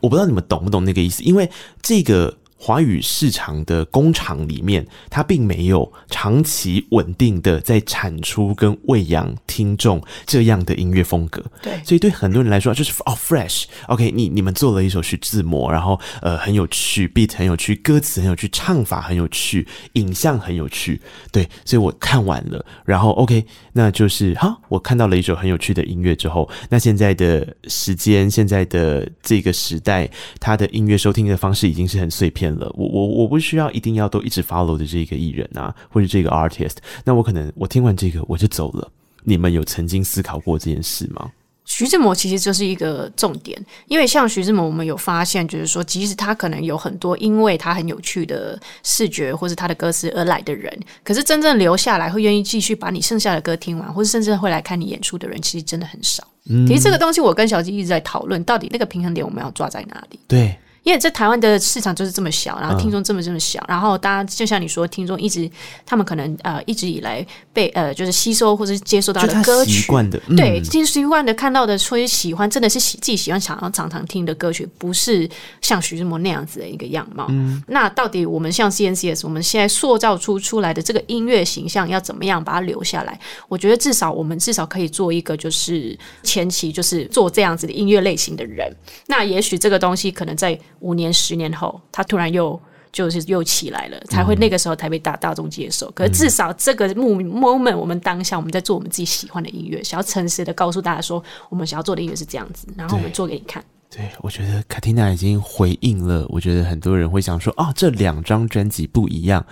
[0.00, 1.48] 我不知道你们懂不懂那个意思，因为
[1.80, 2.36] 这个。
[2.60, 11.40] 华语市场的工厂里面，它并没有长期稳定的在产出跟喂养听众这样的音乐风格。
[11.62, 21.00] 对，所以对很多人来说，就是哦，fresh，OK，你你们做了一首徐志摩，然后呃很有趣，beat 很有趣，歌词很有趣，唱法很有趣，影像很有趣。
[21.30, 38.90] 对，所以我看完了，然后 OK，那就是哈，我看到了一首很有趣的音乐之后，那现在的时间，现在的这个时代，它的音乐收听的方式已经是很碎片了，我我我不需要一定要都一直 follow 的这个艺人啊，或者这个 artist，那我可能我听完这个我就走了。
[39.24, 41.30] 你们有曾经思考过这件事吗？
[41.66, 50.72] 徐志摩其实就是一个重点，因为像徐志摩，我们有发现，就是说，即使他可能有很多因为他很有趣的视觉或是他的歌词而来的人，
[51.04, 56.26] 可是真正留下来会愿意继续把你剩下的歌听完，或是甚至会来看你演出的人，其实真的很少。
[56.48, 60.18] 嗯，其实这个东西我跟小鸡一直在讨论，到底那个平衡点我们要抓在哪里？
[60.26, 60.56] 对。
[60.88, 65.46] 因为在台湾的市场就是这么小，然后听众这么这么小，然后大家就像你说，听众一直
[65.84, 75.28] 他们可能呃一直以来被呃就是吸收或者接受到的歌曲，习惯的，嗯、对，其实习惯的看到的，所以喜欢真的是喜自己喜欢想要常常听的歌曲，不是
[75.60, 77.26] 像徐志摩那样子的一个样貌。
[77.28, 83.20] 嗯、那到底我们像 CNCS，我们现在塑造出出来的这个音乐形象要怎么样把它留下来？
[83.46, 88.74] 我觉得至少我们至少可以做一个，就是前期就是做这样子的音乐类型的人。
[89.06, 90.58] 那也许这个东西可能在。
[90.80, 92.60] 五年、十年后，他突然又
[92.90, 95.90] 就是又起来了，才会那个时候才被大大众接受。
[95.92, 103.62] 可是至少这个 moment，我们当下我们在做我们自己喜欢的音乐，想要诚实的告诉大家说，我们想要做的音乐是这样子，然后我们做给你看。
[103.90, 106.26] 对，我觉得卡蒂娜已经回应了。
[106.28, 109.44] 我觉得很多人会想说，哦，这两张专辑不一样。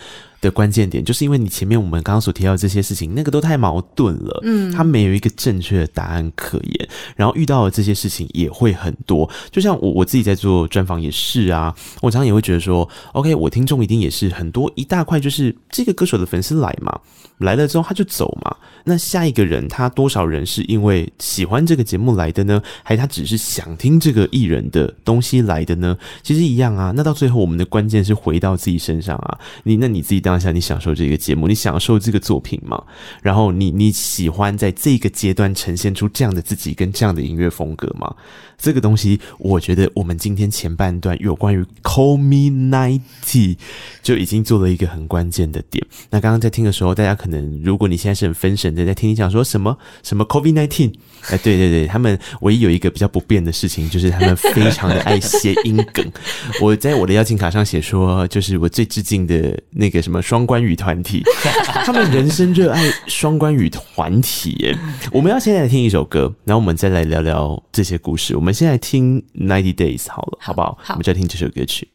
[0.46, 9.28] 的关键点就是因为你前面我们刚刚所提到的这些事情，那个都太矛盾了，嗯，他没有一个正确的答案可言，然后遇到的这些事情也会很多。
[9.50, 16.96] 就像我我自己在做专访也是啊，我常常也会觉得说，OK，我听众一定也是很多一大块，就是这个歌手的粉丝来嘛，
[17.38, 22.62] 来了之后他就走嘛，那下一个人他多少人是因为喜欢这个节目来的呢？
[22.84, 25.98] 还是他只是想听这个艺人的东西来的呢？
[26.22, 30.35] 其实一样啊，那到最后我们的关键是回到自己身上啊，你那你自己当。
[30.36, 32.78] 当下你享受这个节目，你享受这个作品吗？
[33.22, 38.14] 然后你你喜欢在这个阶段呈现出这样的自己跟这样的音乐风格吗？
[38.58, 43.56] 这个东西，我觉得我们今天前半段有关于 Call Me Ninety
[44.02, 45.82] 就已经做了一个很关键的点。
[46.10, 50.92] 那刚刚在听的时候，大家可能如果你现在是很分神的在听你讲说什么什么 COVID nineteen，
[51.28, 56.10] 哎，对对对，他们唯一有一个比较不变的事情，就是他们非常的爱谐音梗。
[56.60, 61.22] 我在我的邀请卡上写说，就是我最致敬的那个什么双关语团体，
[61.84, 64.76] 他们人生热爱双关语团体耶。
[65.12, 68.36] 我们要现在来听一首歌，然后我们再来聊聊这些故事。
[68.36, 70.78] 我们先来听 Ninety Days 好了，好不好？
[70.82, 71.88] 好，我们再听这首歌曲。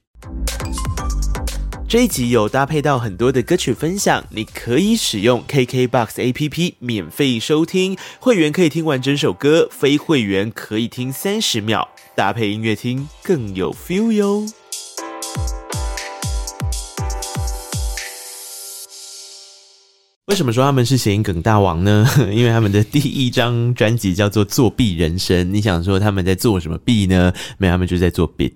[1.87, 14.45] 这一集有搭配到很多的歌曲分享，你可以使用 KKBOX APP 免费收听，会员可以听完整首歌，非会员可以听三十秒，搭配音乐听更有 feel 哟。
[20.31, 22.07] 为什么说他们是谐音梗大王呢？
[22.31, 25.37] 因为他们的第一张专辑叫做《作弊人生》。
[25.51, 27.33] 你想说他们在做什么弊呢？
[27.57, 28.53] 没有，他们就在做 beat，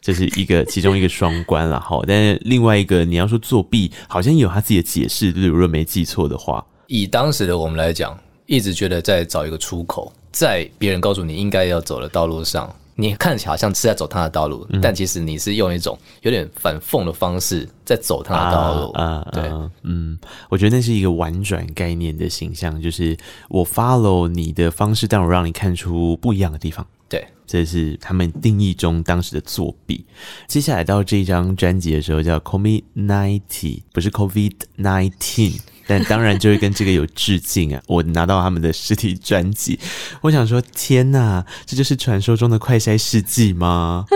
[0.00, 2.00] 这是一个其中一个双关了哈。
[2.06, 6.64] 但是另外一个你要说作弊，好像有他自己的解释，如果没记错的话。
[6.86, 12.72] 以当时的我们来讲，一直觉得在找一个出口，在别人告诉你应该要走的道路上。
[12.98, 18.90] 你看起来好像是在走他的道路，嗯、但其实你是用一种有点反讽的方式在走他的道路。
[18.92, 23.16] 啊，啊对啊，嗯，我觉得那是一个婉转概念的形象，就是
[23.48, 26.86] 我 follow 你的方式，但我让你看出不一样的地方。
[27.08, 30.04] 对，这是他们定义中当时的作弊。
[30.48, 35.60] 接下来到这一张专辑的时候叫 Covid Ninety，不是 COVID Nineteen。
[35.86, 37.82] 但当然就会跟这个有致敬啊！
[37.86, 39.78] 我拿到他们的实体专辑，
[40.20, 44.04] 我想说，天哪，这就是传说中的快筛世纪吗？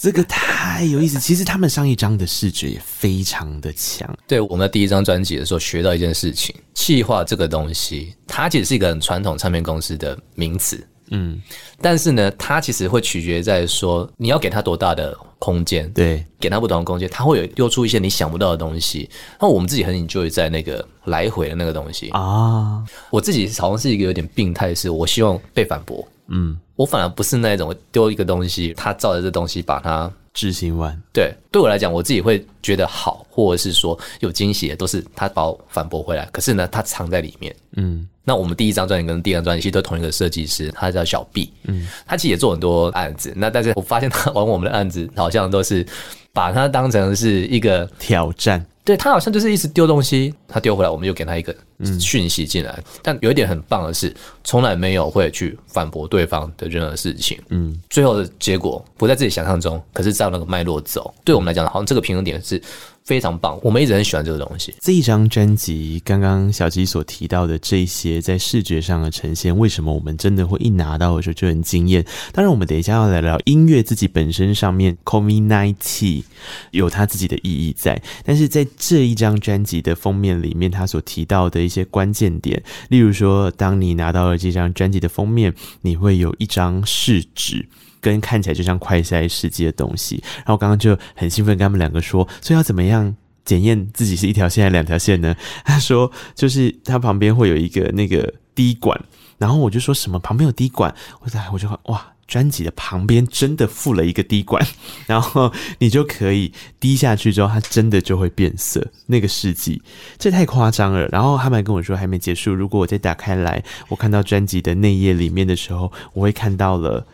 [0.00, 1.20] 这个太有意思。
[1.20, 4.12] 其实他们上一张的视觉也非常的强。
[4.26, 10.84] 对，我们的第一张专辑的时候学到一件事情，企划这个东西，它其实是一个很传统唱片公司的名词。
[11.12, 11.40] 嗯，
[11.80, 19.08] 但是呢，它其实会取决在说你要给它多大的空间，对，给它不同的空间，它会有丢出一些你想不到的东西。
[19.40, 22.82] 那我们自己很 enjoy 在那个来回的那个东西啊。
[23.10, 26.06] 我自己好像是一个有点病态，是我希望被反驳。
[26.28, 30.96] 嗯，我反而不是那种丢一个东西，他照着这东西把它执行完。
[31.12, 36.26] 对，对我来讲，我自己会觉得好，或者是说有惊喜的，都是他把我反驳回来。
[36.32, 37.54] 可是呢，他藏在里面。
[37.76, 38.08] 嗯。
[38.24, 43.32] 那我们第一张专辑跟第二张专辑其实都同一个设计师，他叫小 B，嗯，他其实也做很多案子。
[43.34, 45.84] 那但是我发现他玩我们的案子，好像都是
[46.32, 48.64] 把它当成是一个挑战。
[48.84, 51.54] 对，他好像就是一直丢东西，他丢回来，我们就给他一个
[52.00, 52.74] 讯息进来。
[52.78, 57.38] 嗯、但有一点很棒的是，从来没有会去反驳对方的任何事情。
[57.50, 62.60] 嗯，最后的结果不在自己想象中，可是照那个脉络走，对我们来讲，好像这个平衡点是。
[63.04, 64.74] 非常棒，我们一直很喜欢这个东西。
[64.80, 72.04] 这一张专辑，刚刚小吉所提到的这些在视觉上的呈现，为什么我们真的会一拿到的时候就很惊艳？
[72.32, 76.22] 当然，我们等一下要来聊音乐自己本身上面，Call Me Ninety
[76.70, 78.00] 有它自己的意义在。
[78.24, 87.66] 但是在这一张专辑的封面里面，他所提到的一些关键点，例如说，当你拿到了这张专辑的封面，你会有一张试纸。
[88.02, 95.34] 跟看起来就像快筛试剂的东西，然后刚刚就很兴奋跟他们两个说，所以要怎么样检验自己是一条线还是两条线呢？
[95.64, 99.00] 他说就是他旁边会有一个那个滴管，
[99.38, 104.66] 然后我就说什么旁边有滴管，我在我就哇，专辑的旁边真的附了一个滴管，
[105.06, 109.80] 然后你就可以滴下去之后，它真的就会变色，那个试剂，
[110.18, 111.06] 这太夸张了。
[111.12, 117.06] 然后他们还跟我说还没结束，如果我再打开来，我看到专辑的内页里面的时候，我会看到了。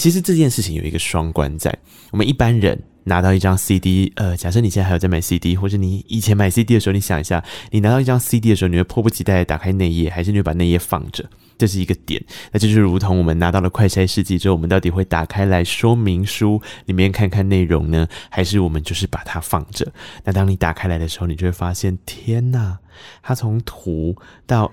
[0.00, 1.70] 其实这件事情有一个双关在，
[2.10, 11.28] 我们一般人拿到一张 CD，呃，假设你现在还有在买 CD，或者你以前买 CD 的时候，你想一下，你拿到一张 CD 的时候，你会迫不及待的打开内页，还是你会把内页放着？
[11.58, 12.18] 这是一个点。
[12.50, 19.92] 那这就是如同我们拿到了快筛试剂之后，我们到底会打开来说明书里面看看内容呢，还是我们就是把它放着？
[20.24, 22.78] 那当你打开来的时候，你就会发现，天哪，
[23.22, 24.72] 它从图到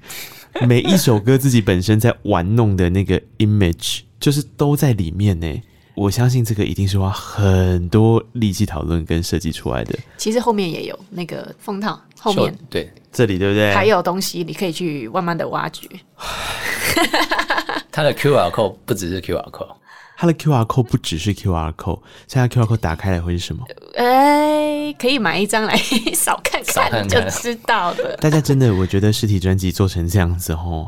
[0.68, 4.00] 每一首歌自己本身在玩弄的那个 image。
[4.20, 5.62] 就是都在里面呢，
[5.94, 9.98] 我相信这个一定是花很多力气讨论跟设计出来的。
[10.16, 13.72] 其实后面也有那个封套，后面对这里对不对？
[13.74, 15.88] 还有东西你可以去慢慢的挖掘。
[17.90, 19.74] 它的 QR code 不只是 QR code，
[20.16, 23.64] 它的 QR code 不只是 QR code，现在 QR code 打开来会是什么？
[23.96, 25.76] 哎，可以买一张来
[26.14, 28.16] 扫看看就知道了。
[28.20, 30.86] 大家真的，我觉得实体专辑做成这样子哦。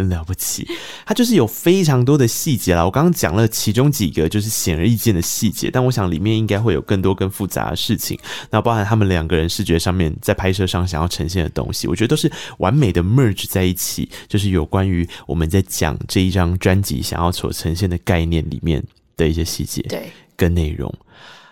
[0.00, 0.66] 很了不起，
[1.06, 2.84] 它就是有非常多的细节啦。
[2.84, 8.18] 我刚刚讲了其中几个，就是显而易见的细节，但我想里面应该会有更多更复杂的事情。
[8.50, 18.82] 那包含他们两个人视觉上面在拍摄上想要呈现的东西，我觉得都是完美的 merge 在一起，就是有关于我们在讲这一张专辑想要所呈现的概念里面
[19.16, 20.92] 的一些细节，对，跟内容，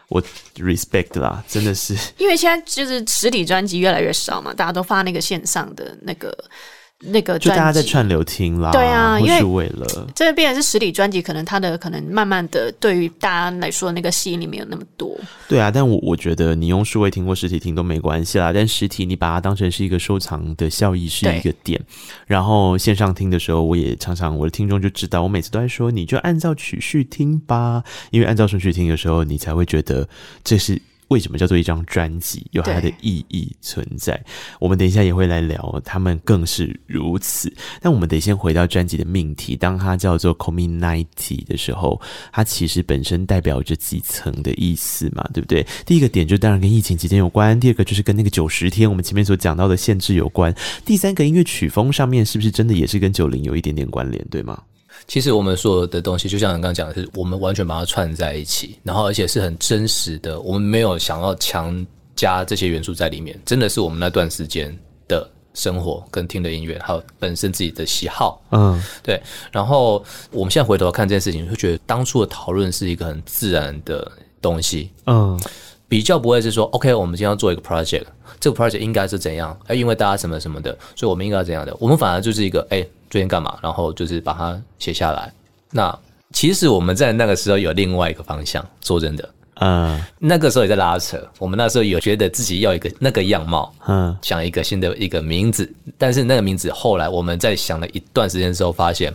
[0.08, 0.22] 我
[0.56, 6.36] respect 啦，真的是，因为现在就是实体专辑越来越少嘛，大家都发那个线上的那个。
[7.00, 15.16] 那个就大家在串流听啦，对啊，因为为了这个变成是实体专辑，可能它的可能慢慢的对于大家来说那个吸引力没有那么多。
[15.48, 21.80] 对啊，但我我觉得你用数位听或实体听都没关系啦，但实体你把它当成是一个收藏的效益是一个点，
[22.26, 30.08] 然后线上听的时候，我也常常我的听众就知道，我每次都在说，你就按照曲序听吧，因为按照顺序听的时候，你才会觉得
[30.42, 30.82] 这是。
[31.08, 32.46] 为什么叫做一张专辑？
[32.52, 34.22] 有它的意义存在。
[34.60, 37.52] 我们等一下也会来聊，他们更是如此。
[37.80, 42.00] 但我们得先回到专辑的命题，当它叫做 Ninety 的时候，
[42.32, 45.66] 它其实本身代表着几层的意思嘛，对不对？
[45.86, 54.62] 第一个点就当然跟疫情期间有关，第二个就是跟那个九十天我们前面所讲到的限制有关，第三个音乐曲风上面是不是真的也是跟九零有一点点关联，对吗？
[55.06, 60.40] 其实我们所有的东西，就像你刚刚讲的是，我们完全把它串在一起，然后而且是很真实的。
[60.40, 68.42] 我们没有想要强加这些元素在里面，真的是我们那段时间的生活跟听的音乐，还有本身自己的喜好。
[68.50, 69.20] 嗯，对。
[69.50, 74.10] 然后我们现在回头看这件事情，会觉得当初的讨论是一个很自然的
[74.42, 74.90] 东西。
[75.06, 75.40] 嗯，
[75.88, 78.04] 比较不会是说，OK，我们今天要做一个 project，
[78.38, 79.58] 这个 project 应该是怎样？
[79.68, 81.74] 哎，因为大家什么什么的，所以我们应该要怎样的？
[81.80, 82.86] 我们反而就是一个哎。
[83.10, 83.58] 最近干嘛？
[83.62, 85.32] 然后就是把它写下来，
[85.70, 85.96] 那
[86.32, 89.28] 其实我们在那个时候有另外一个方向，说真的，
[89.60, 91.18] 嗯，那个时候也在拉扯。
[91.38, 99.14] 我们那时候有觉得自己要一个那个样貌，嗯，想一个新的一个名字，但是那个名字后来我们在想了一段时间之后，发现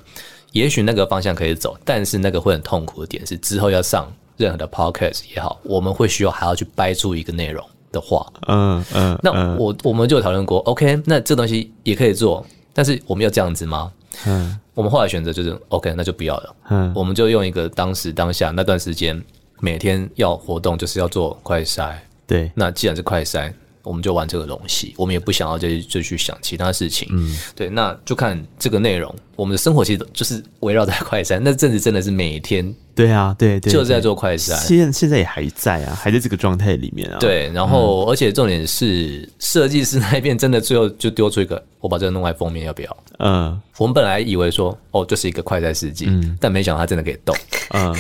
[0.52, 12.44] 也许那个方向可以走，但是那个会很痛苦的点是，之后要上任何的 podcast 也好，我们会需要还要去掰出一个内容的话，嗯嗯，那我我们就讨论过，OK，那这东西也可以做，
[12.74, 13.92] 但是我们要这样子吗？
[14.26, 16.56] 嗯，我们后来选择就是 OK，那就不要了。
[16.70, 19.24] 嗯，我们就用一个当时当下那段时间，
[19.60, 21.96] 每天要活动就是要做快筛。
[22.26, 23.52] 对，那既然是快筛，
[23.84, 27.08] 我们就玩这个东西，我们也不想要再就去想其他事情。
[27.12, 29.14] 嗯，对，那就看这个内容。
[29.36, 32.74] 我们的生活其实就是围绕在快餐，那阵子真的是每天。
[32.96, 37.18] 对啊，对对，就是在做快餐，现现在也还在啊，还在这个状态里面啊。
[37.20, 42.98] 对，然后、嗯、而且重点是设计师那一边真的最后就丢出一个，我把这个弄在封面要不要？
[43.18, 47.36] 嗯，我们本来以为说哦，这是一个快筛试剂，嗯，但没想到它真的可以动，
[47.72, 47.94] 嗯。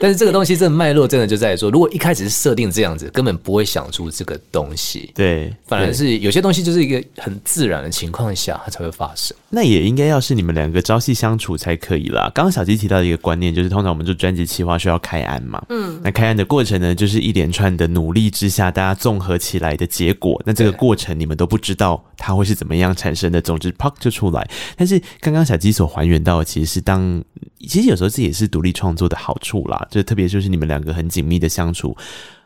[0.00, 5.12] 但是这个东西这个脉络真的就在于说，如果一开始是设定这样子，根本不会想出这个东西。
[5.14, 9.36] 对，反而是有些东西就是一个很自然的情况下，它才会发生。
[9.50, 12.30] 那也应该要是你们两个朝夕相处才可以啦。
[12.34, 20.40] 刚刚小鸡提到的一个观念，就是通常我们做专辑企划需要开案嘛，嗯，那开案的过程呢，就是一连串的努力之下，大家综合起来的结果。
[20.46, 24.48] 那这个过程你们都不知道它会是怎么样产生的，总之啪就出来。
[24.76, 27.22] 但是刚刚小鸡所还原到的，其实是当
[27.68, 29.86] 其实有时候这也是独立创作的好处啦。
[29.90, 31.96] 就特别就是你们两个很紧密的相处，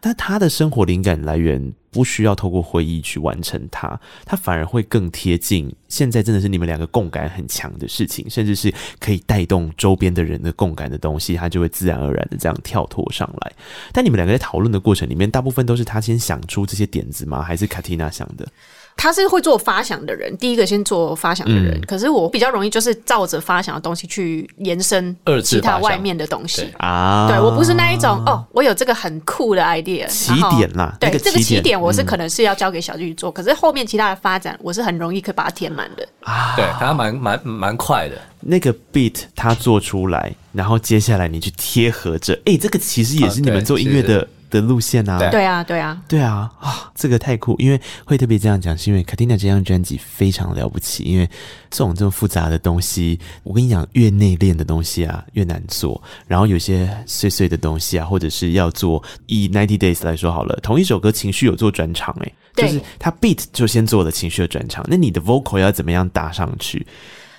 [0.00, 13.52] 但他的生活灵感来源不需要透过会议去完成它，他反而会更贴近现在真的是你们两个共感很强的事情，甚至是可以带动周边的人的共感的东西，他就会自然而然的这样跳脱上来。
[13.92, 17.42] 但你们两个在讨论的过程里面，大部分都是他先想出这些点子吗？
[17.42, 18.48] 还是卡蒂娜想的？
[18.96, 21.76] 他是会做发想的人，第一个先做发想的人。
[21.76, 27.26] 嗯、可是我比较容易就是照着发想的东西去延伸其他外面的东西啊。
[27.28, 30.96] 对，我不是那一种哦，我有这个很酷的 idea 起点啦。
[30.98, 36.54] 对，这个起点我是可能是要交给小鸡去做，嗯、可是后面其他的发展我是很容易可以把它填满的啊。
[36.56, 38.16] 对，他蛮蛮蛮快的。
[38.40, 44.26] 那个 beat 它做出来，然后接下来你去贴合着，哎、欸，这个其实也是你们做音乐的。
[44.54, 47.56] 的路线啊，对啊，对啊，对啊，啊，这个太酷！
[47.58, 51.02] 因为会特别这样讲，是因为卡蒂娜这张专辑非常了不起。
[51.02, 51.28] 因为
[51.70, 56.00] 这种这么复杂的东西，我跟你讲，越内敛的东西啊，越难做。
[56.28, 66.86] 然后有些碎碎的东西啊，或者是要做，以 Ninety Days 来说好了，同一首歌情绪有做转场，哎，就是他 beat 就先做了情绪的转场，那你的 vocal 要怎么样搭上去？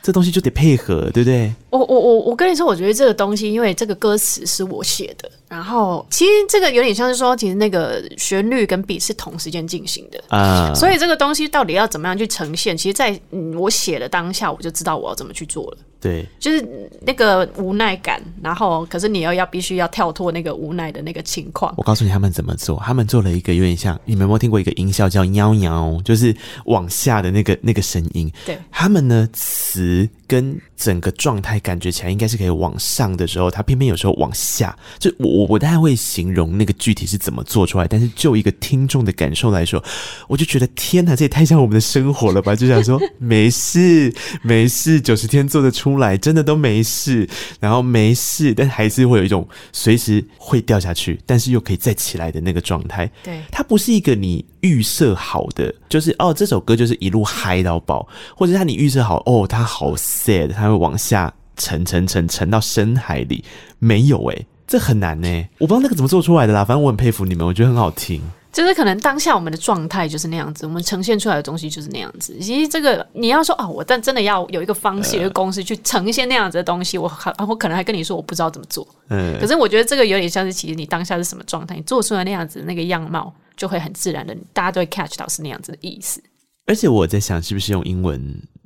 [0.06, 1.51] 这东西就得配合，对不对？
[1.72, 5.28] 我我我我跟你说，我觉得这个东西，因为这个歌词是我写的。
[5.47, 12.78] 然后，其实这个有点像是说，其实那个旋律跟 beat 是同时间进行的啊，所以这个东西到底要怎么样去呈现？
[12.78, 15.78] 其实在，在嗯我写的当下，我就知道我要怎么去做了。
[16.06, 16.64] 对，就是
[17.01, 21.74] 那个无奈感，然后可是你又要必须要跳脱那个无奈的那个情况。
[21.78, 26.36] 我告诉你他们怎么做，他们做了一个有点像，你们有没有听过一个音效叫“喵喵”，就是
[26.66, 28.32] 往下的那个那个声音。
[28.45, 34.78] 对，他们呢词跟整个状态感觉起来应该是可以往上的时候，它偏偏有时候往下。
[35.00, 39.82] 就我我不太会形容那个具体是怎么做出来，但是就一个听众的感受来说，
[40.28, 42.54] 我就觉得天哪，这也太像我们的生活了吧？
[42.54, 45.86] 就想说没事没事，九十天做得出。
[45.86, 53.08] 出来真的都没事，然后没事，但还是会有一种随时会掉下去，但是又可以再起来的那个状态。
[53.24, 63.43] 对，它不是一个你预设好的，就是哦，这首歌就是一路嗨到爆，或者它你预设好哦，它好 sad，它会往下沉沉沉沉到深海里。
[63.80, 66.63] 没有诶、欸，这很难呢、欸，我不知道那个怎么做出来的啦。
[66.63, 68.22] 反正我很佩服你们，我觉得很好听。
[68.51, 72.39] 就是可能当下我们的状态就是那样子，我们呈现出来的东西就是那样子。
[72.39, 78.88] 其实这个你要说啊，我但真的要有一个方式、一个公式去呈现那样子的东西，我还我可能还跟你说我不知道怎么做。
[79.09, 86.24] 嗯，可是我觉得这个有点像是，其实你当下是什么状态，你做出来那样子那个样貌就会很自然的，大家都会 catch 到是那样子的意思。
[86.66, 88.22] 而且我在想，是不是用英文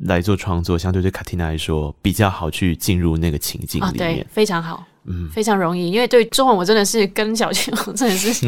[0.05, 4.85] 来做创作，相对对卡蒂娜来说比较好去进入那个情境里面，啊、对，非常好。
[5.05, 8.47] 嗯，非常容易，因为对中文我真的是跟小青， 我真的是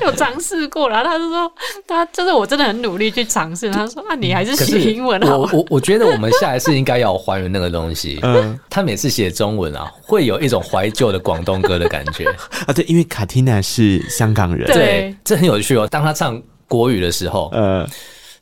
[0.00, 1.52] 有尝试过，然后他就说，
[1.86, 3.70] 他就是我真的很努力去尝试。
[3.70, 5.38] 他说，那你还是写英文好。
[5.38, 8.20] 我我我觉得我们下一次应该要还原那个东西。
[8.22, 12.24] 嗯，他每次写中文啊，会有一种怀旧的广东歌的感觉
[12.68, 12.72] 啊。
[12.72, 15.88] 对，因为卡蒂娜是香港人，对，这很有趣哦。
[15.88, 17.88] 当他唱国语的时候，呃，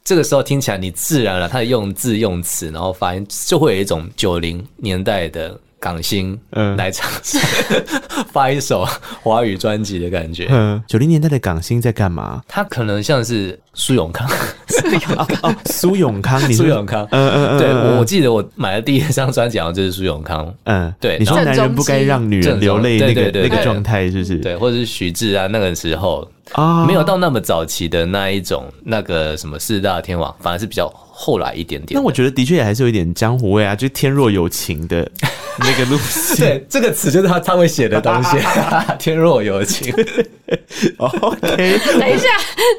[0.04, 5.58] 这个时候听起来你自然了，他的用字用词，然后发音就会有一种九零年代的。
[5.82, 6.38] 港星
[6.76, 7.10] 来唱，
[8.32, 8.86] 发一首
[9.20, 10.46] 华语专辑的感觉。
[10.48, 12.40] 嗯，九零年代的港星在干嘛？
[12.46, 14.30] 他可能像是苏永康，
[14.68, 21.18] 苏永康 哦，苏永康，苏永康，嗯嗯嗯，对，我我记得我买的第一张专辑好像就是苏永康，嗯，对。
[21.18, 24.38] 你说男人不该让女人流泪那个那个状态，是不是？
[24.38, 30.92] 对，或者是许志安那个时候啊，没有到那么早期的那一种那个什么四大天王，反而是比较。
[31.14, 35.08] 后来一点点，那我觉得的确也还是有一点江湖味啊，就天若有情的
[35.60, 36.36] 那个路线。
[36.58, 38.38] 对，这个词就是他他会写的东西。
[38.98, 39.94] 天若有情。
[40.98, 42.28] OK，等一下，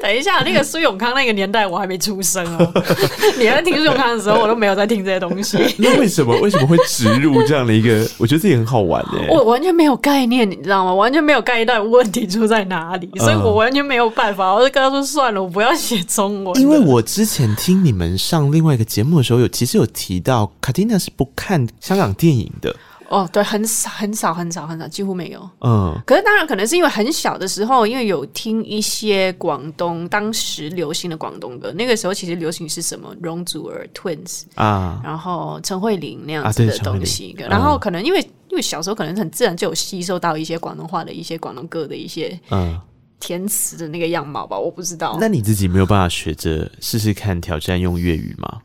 [0.02, 2.72] 等一下，那个苏永康那个年代我还没出生哦。
[3.38, 5.58] 你在听苏永康的时候，我都没有在听这些东西。
[5.78, 8.06] 那为什么为什么会植入这样的一个？
[8.18, 9.12] 我觉得这也很好玩的。
[9.30, 10.92] 我完全没有概念，你知道吗？
[10.92, 14.52] 完全没有概念到问题出在哪里，所以我完全没有办法。
[14.52, 16.60] 我就跟他说算了，我不要写中文。
[16.60, 18.34] 因为我之前听你们上。
[18.34, 22.74] 上另外一个节目的时候，有其实有提到卡蒂娜是不看香港电影的
[23.08, 25.50] 哦，对，很少很少很少很少，几乎没有。
[25.60, 42.80] 嗯，可是当然可能是因为很小的时候，因为有听一些广东当时流行的广东歌，那个时候其实流行是什么容祖儿 Twins 啊，然后陈慧琳那样子的东西，啊、然后可能因为因为小时候可能很自然就有吸收到一些广东话的一些广东歌的一些嗯。
[43.26, 45.16] 填词的那个样貌吧，我不知道。
[45.18, 48.60] 那你自己没有办法学着试试看挑战用粤语吗？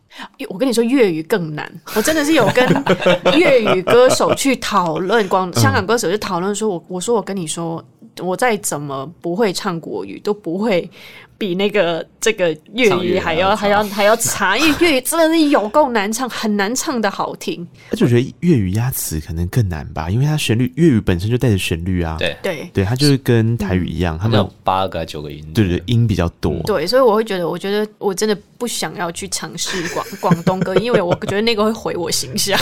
[0.50, 1.72] 我跟你说，粤语更难。
[1.96, 2.68] 我真的是有跟
[3.40, 7.82] 粤语歌手去讨论，广香港歌手就讨论说，我我说我跟你说，
[8.20, 10.92] 我再怎么不会唱国语都不会。
[11.40, 17.66] 比那个这个粤语还要还要还要差，因为粤语真的是有够难唱，很难唱的好听。
[17.90, 22.18] 而且我觉得粤语押词可能更难吧，因为它旋律粤语本身就带着旋律啊。
[22.20, 25.42] 对对对，它就是跟台语一样，他们有八个九个音。
[25.54, 26.62] 对对，音比较多。
[26.66, 32.60] 对，所以我会觉得，我觉得我真的不想要去尝试广 广东歌，因为我觉得那个会毁我形象。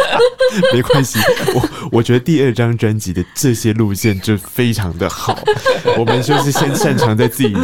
[0.74, 1.18] 没关系，
[1.54, 5.38] 我我觉得第二张专辑的这些路线就非常的好。
[5.96, 7.54] 我们就是先擅长在自己。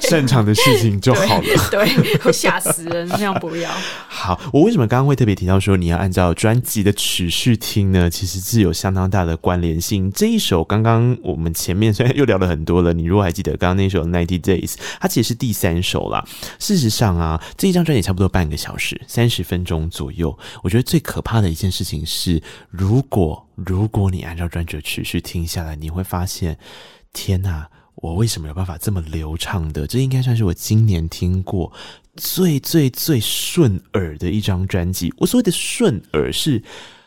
[0.00, 1.44] 擅长的事情就好了。
[1.70, 3.70] 对，吓死人，那样不要。
[4.08, 8.08] 好，我为什么刚刚会特别提到说你要按照专辑的曲序听呢？
[8.08, 10.10] 其实是有相当大的关联性。
[10.10, 16.24] 这一首刚刚我们前面虽然又聊了很多了，你如果还记得刚刚那首《Ninety Days》，它其实是第三首啦。
[16.58, 20.36] 事实上啊，这一张专辑差不多半个小时，三十分钟左右。
[20.62, 26.58] 我觉得最可怕的一件事情是，如果如果你按照专辑的曲序听下来，你会发现，
[27.12, 27.68] 天哪！
[27.96, 29.86] 我为什么有办法这么流畅的？
[29.86, 31.72] 这应该算是我今年听过
[32.14, 35.12] 最最最顺耳的一张专辑。
[35.16, 36.62] 我所谓的顺耳是，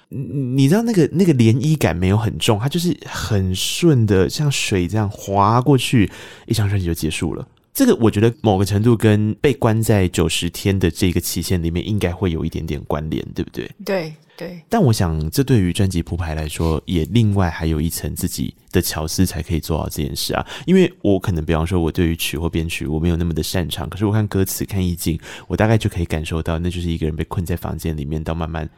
[0.10, 6.12] 你知道那个那个涟漪感没有很重，它就是很顺的，像水这样滑过去，
[6.48, 7.48] 一张专辑就结束了。
[7.80, 13.72] 这个我觉得某个程度跟被关在九十天的这个期限里面，应该会有一点点关联，对不对？
[13.86, 14.14] 对。
[14.36, 20.46] 对，但我想，这对于专辑铺排来说，也另外还有一层自己的巧思才可以做好这件事啊。
[20.66, 28.70] 因为我可能，比方说，我对于曲或编曲我没有那么的擅长，可是我看歌词、看意境，我大概就可以感受到，那就是一个人被困在房间里面，到慢慢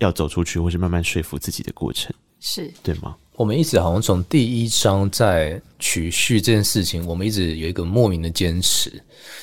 [0.00, 3.14] 要走出去，或是慢慢说服自己的过程，是对吗？
[3.36, 8.90] 我们一直好像从第一章在取序这件事情，我们一直有一个莫名的坚持，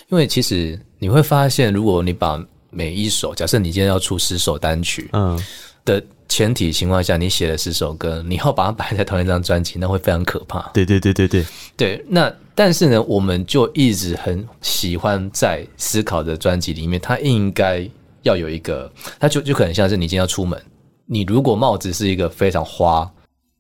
[0.09, 5.39] 因为其实你会发现，如果你把每一首，假设你今天要出十首单曲，嗯，
[5.83, 10.61] 的前提情况下，你写了十首歌，你要把它摆在同一张专辑，那会非常可怕。
[10.73, 11.45] 对对对对对
[11.75, 12.05] 对。
[12.07, 17.89] 那但是呢，我们就一直很喜欢在思考的专辑里面，它应该
[18.27, 20.61] 要有一个，它就就可能像是你今天要出门，
[21.05, 23.09] 你如果帽子是一个非常花，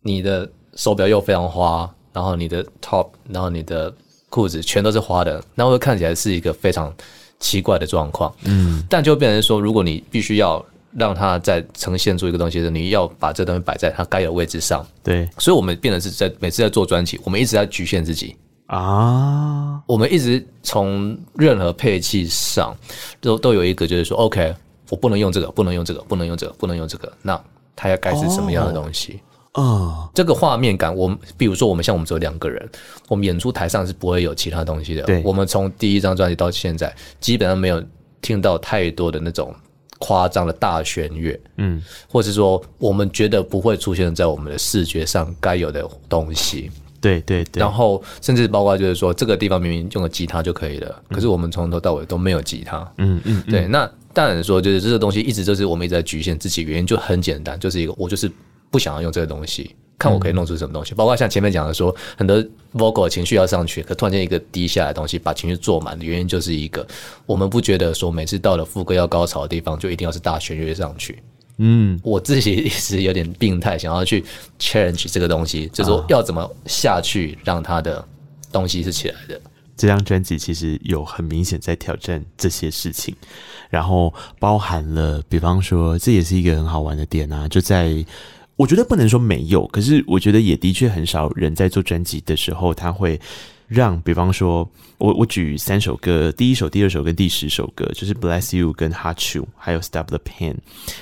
[0.01, 3.93] 你的手表又非常花，然后你的 top，然后你的
[4.29, 6.93] 裤子全都是花的，那会看起来是一个非常。
[7.39, 10.65] 奇怪的状况，嗯，但就变成说，如果你必须要
[10.97, 18.35] 让它再呈现出一个东西的，你要把这东西摆在它该有位置上，对，所以我们变得是在每次在做专辑，我们一直在局限自己
[18.67, 22.75] 啊，我们一直从任何配器上
[23.19, 24.53] 都都有一个，就是说，OK，
[24.89, 27.41] 我不能用这个，不能用这个，不能用这个，不能用这个，那
[27.75, 29.13] 它要该是什么样的东西？
[29.13, 29.63] 哦啊
[30.05, 32.69] ，uh, 这个画面感，我们比如说，我们像我们只有两个人，
[33.07, 35.01] 我们演出台上是不会有其他东西的。
[35.03, 37.83] 对，我们从第一张专辑到现在，基本上没有
[38.21, 39.55] 听到太多的那种
[39.97, 46.69] 夸张的大弦乐，嗯，或者是说我们觉得不会出现在我们的视觉上该有的东西。
[46.99, 52.79] 对对对，然后甚至包括就是说，这个地方明明用个吉他就可以了，嗯、可是我们从头到尾都没有吉他。
[52.97, 58.31] 嗯嗯，嗯对，那当然说就是这个东西一直就是我们一直在局限自己，原因就很简单，就是一个我就是。
[58.69, 60.93] 不想要用这个东西，看我可以弄出什么东西。
[60.93, 62.43] 嗯、包括像前面讲的说，很多
[62.73, 66.85] vocal 情绪要上去，可突然间一个低下来的东西，把情绪做满的原因就是一个，
[67.25, 71.23] 我们不觉得说每次到了副歌要高潮的地方，就一定要是大旋律上去。
[71.57, 74.23] 嗯，我自己一直有点病态，想要去
[74.59, 78.05] challenge 这个东西，就是说要怎么下去让他的
[78.51, 79.41] 东西是起来的。
[79.75, 83.15] 这张专辑其实有很明显在挑战这些事情，
[83.69, 88.03] 然后包含了，比方说，这也是一个很好玩的点啊，就在
[88.55, 93.19] 我觉得不能说没有，可是我觉得也的确很少人在做专辑的时候，他会
[93.67, 100.55] 让，比方说，我我举三首歌，第一首、第二首跟第十首歌，就是 Bless You 跟 Hot You 还有 Stop the Pain，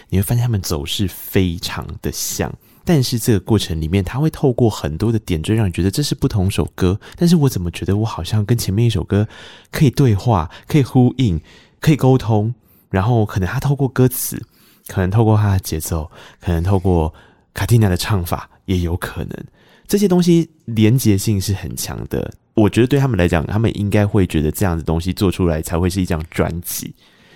[0.10, 2.52] 你会发现他们走势非常的像。
[2.84, 7.00] 但是这个过程里面，他会透过很多的点缀，让你觉得这是不同首歌。
[7.16, 9.28] 但是我怎么觉得我好像跟前面一首歌
[9.72, 11.40] 可以对话、可以呼应、
[11.80, 12.54] 可以沟通？
[12.90, 14.40] 然后可能他透过歌词，
[14.88, 16.10] 可能透过他的节奏，
[16.40, 17.14] 可能透过
[17.54, 19.46] 卡蒂娜的唱法，也有可能
[19.88, 22.34] 这些东西连结性是很强的。
[22.56, 26.94] 我觉得对他们来讲，他们应该会觉得这样的东西做出来才会是一张专辑。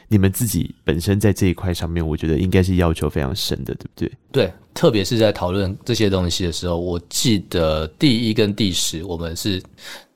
[0.08, 4.12] 你们自己本身在这一块上面，我觉得应该是要求非常深的，对不对？
[4.32, 9.62] 对，特别是在讨论这些东西的时候，我记得第一跟第十，我们是，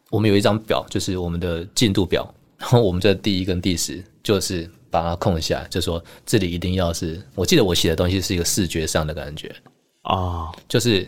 [0.09, 2.27] 我们有一张表，就是我们的进度表。
[2.57, 9.53] 然后我们这第一跟第十，就是把它空下来，就说这里一定要是，我记得我写的东西是一个视觉上的感觉
[10.03, 11.07] 啊，就是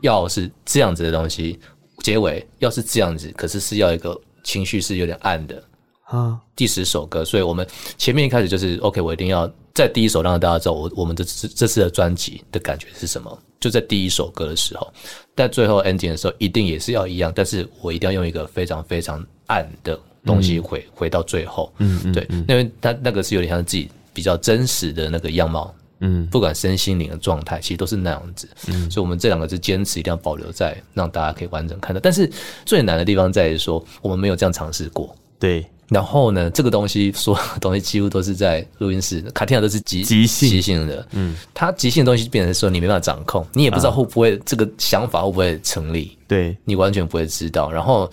[0.00, 1.58] 要是这样子的东西，
[2.04, 5.64] 结尾要是这样子，可是是要一个情绪是有点暗的。
[6.02, 14.92] 啊，第十首歌，所以我们前面一开始就是 OK，我一定要在第一首让大家知道我我们这次这次的专辑的感觉是什么，就在第一首歌的时候，
[15.34, 32.30] 但最后 ending 的时候一定也是要一样，但是我一定要用一个非常非常暗的东西回、嗯、回到最后，嗯，嗯，对，因为他那个是有点像自己比较真实的那个样貌，嗯，不管身心灵的状态，其实都是那样子，嗯，所以我们这两个是坚持一定要保留在让大家可以完整看到，但是
[32.64, 35.64] 最难的地方在于说我们没有这样尝试过，对。
[35.90, 40.48] 然后呢，这个东西，所有东西几乎都是在录音室，卡蒂亚都是即即兴。
[40.48, 41.06] 即兴的。
[41.12, 46.16] 嗯，它即兴的东西变成说你没办法掌控，你也不知道会不会、啊、这个想法会不会成立。
[46.26, 47.70] 对，你完全不会知道。
[47.70, 48.10] 然后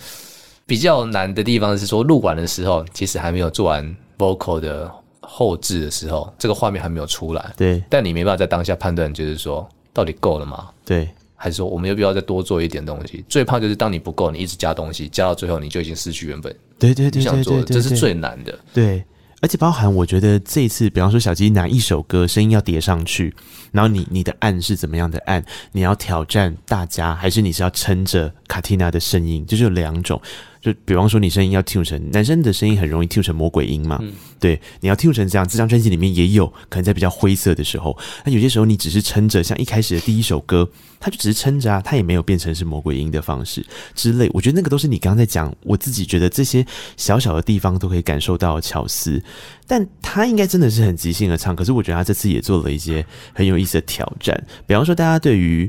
[0.66, 4.88] 比较难的地方是说，录完的时候，其实还没有做完 vocal 的
[5.32, 7.52] 后置的时候，这个画面还没有出来。
[7.56, 10.68] 对，但你没办法在当下判断，就是说到底够了吗？
[10.84, 11.08] 对。
[11.34, 13.24] 还是说我们有必要再多做一点东西？
[13.28, 18.56] 最怕就是当你不够，你一直加东西，加到最后你就已经失去原本对对对想做的，这是最难的。
[18.72, 19.02] 对，
[19.40, 23.34] 而且包含我觉得这一次，比方说小鸡拿一首歌声音要叠上去，
[23.72, 25.44] 然后你你的按是怎么样的按？
[25.72, 29.44] 你要挑战大家，还是你是要撑着卡蒂娜的声音？
[29.44, 30.22] 就是有两种。
[30.62, 33.98] 就比方说，你声音要 tune 成男生的声音很容易 tune 成魔鬼音嘛？
[34.00, 35.46] 嗯、对，你要 tune 成这样。
[35.46, 44.30] 这张专辑里面也有可能在比较灰色的时候，那有些时候你只是撑着，像一开始的第一首歌，它就只是撑着啊，它也没有变成是魔鬼音的方式之类。
[44.32, 46.64] 我觉得那个都是你刚刚在讲，我自己觉得这些
[46.96, 49.20] 小小的地方都可以感受到巧思，
[49.66, 51.56] 但他应该真的是很即兴的唱。
[51.56, 55.68] 可是我觉得他这次也做了一些很有意思的挑战，比方说大家对于。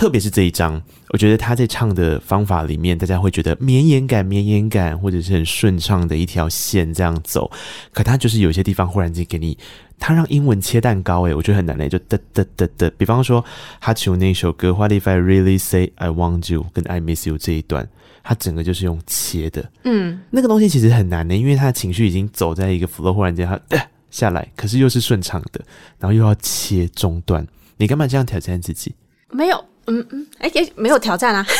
[0.00, 7.50] 特别是这一张，我觉得他在唱的方法里面，大家会觉得绵延感、绵延感，或者是很顺畅的一条线这样走。
[7.92, 9.58] 可他就是有些地方忽然间给你，
[9.98, 12.90] 他让英文切蛋糕，诶，我觉得很难嘞，就嘚嘚嘚嘚。
[12.96, 13.44] 比方说
[13.78, 17.86] 哈奇那首歌《What If I Really Say I Want You》跟《I Miss You》这一段，
[18.22, 23.78] 他整个就是用切的，嗯，那个东西其实很难的，因为他的情绪已经走在一个 flow，忽然间他、呃、
[24.10, 25.60] 下来，可是又是顺畅的，
[25.98, 27.46] 然后又要切中段，
[27.76, 28.94] 你干嘛这样挑战自己？
[29.30, 29.62] 没有。
[29.86, 31.46] 嗯嗯，哎、没有挑战啊！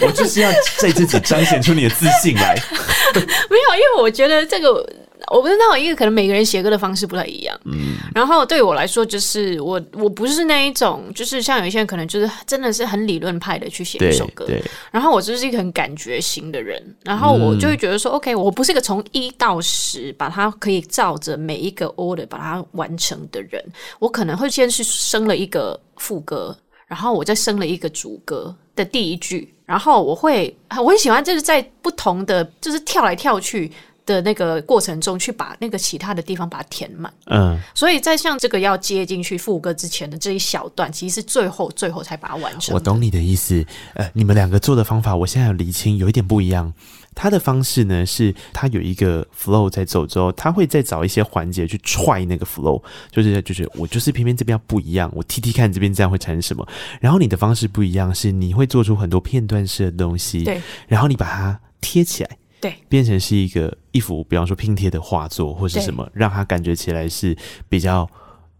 [0.00, 2.54] 我就是要在自己彰显出你的自信来。
[3.14, 4.86] 没有，因为我觉得这个。
[5.28, 7.58] 我不知道，因为可能每个人写歌的方式不太一样。
[7.64, 14.44] 嗯，然后对我来说，就是我我不是那一种，就是像有一些人可能就是真的是很理论派的去写一首歌。
[14.46, 14.60] 对。
[14.60, 23.62] 对，然后我就是一个很感觉型的人，然后我就会觉得说、嗯、，OK，我不是一个从一到十把它可以照着每一个 order 把它完成的人。
[23.98, 26.56] 我可能会先去生了一个副歌，
[26.86, 33.70] 然后我再生了一个主歌的第一句，然后我会我很喜欢就是在不同的就是跳来跳去。
[34.06, 37.12] 的那个过程中，去把那个其他的地方把它填满。
[37.26, 42.74] 嗯，所以在像这个要接进去副歌之前的这一小段，其实是最后最后才把它完成。
[42.74, 43.66] 我懂你的意思。
[43.94, 46.72] 呃，你们两个做的方法，我现在有厘清，有一点不一样。
[47.18, 56.68] 他的方式呢，是他有一个 flow 在走之后，他会再找一些环节去踹那个 flow，就是就是我就是偏偏这边要不一样，我踢踢看这边这样会产生什么。
[57.00, 62.30] 然后你的方式不一样，是你会做出很多片段式的东西，对，然后你把它贴起来。
[62.60, 67.36] 对，变成是一个一幅，比方说拼贴的画作或是什么，让他感觉起来是
[67.68, 68.08] 比较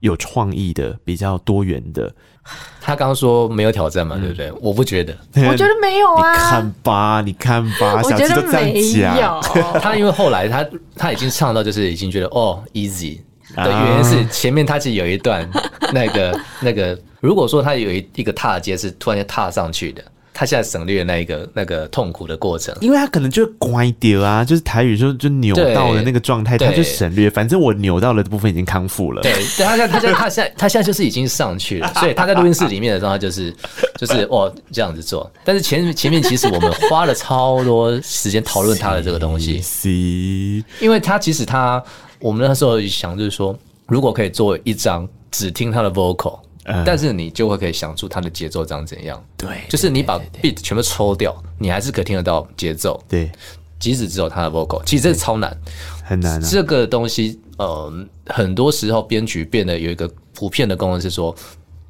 [0.01, 2.15] 有创意的、比较多元的。
[2.81, 4.53] 他刚刚说没有挑战嘛，嗯、对不对？
[4.61, 5.17] 我不觉得，
[5.49, 6.31] 我觉得没有啊。
[6.31, 9.41] 你看吧，你看吧，我觉得没有。
[9.81, 13.19] 他因为后来他他已经唱到就是已经觉得哦 easy
[13.57, 15.49] 的原因是前面他其实有一段
[15.93, 20.05] 那个 那个，如果说他有一一个踏阶是突然间踏上去的。
[20.39, 27.31] 他现在省略那一个那个痛苦的过程，因为他可能就乖掉啊，就是台语说就扭到的那个状态，他就省略。
[27.31, 29.23] 反正我扭到了的部分已经康复了。
[29.23, 33.51] 对，对，他现在他现在他现在他现在就是已经上去了， 所以他在录音室里面的时候，他就是
[33.97, 35.31] 就是哦这样子做。
[35.43, 39.89] 但是前前面其实我们花了超多时间讨论他的这个东西， 是，
[40.81, 41.83] 因为他其实他
[42.21, 46.41] 我们那时候想就是说，如果可以做一张只听他的 vocal。
[46.85, 49.25] 但是你就会可以想出它的节奏长怎样？
[49.37, 53.03] 对，就是你把 beat 全部抽掉，你还是可以听得到节奏。
[53.09, 53.31] 对，
[53.79, 55.57] 即使只有它的 vocal，其实这是超难，
[56.03, 56.41] 很难。
[56.41, 57.93] 这个东西，呃，
[58.27, 61.35] 很多时候编曲变得有一个普遍的功能是说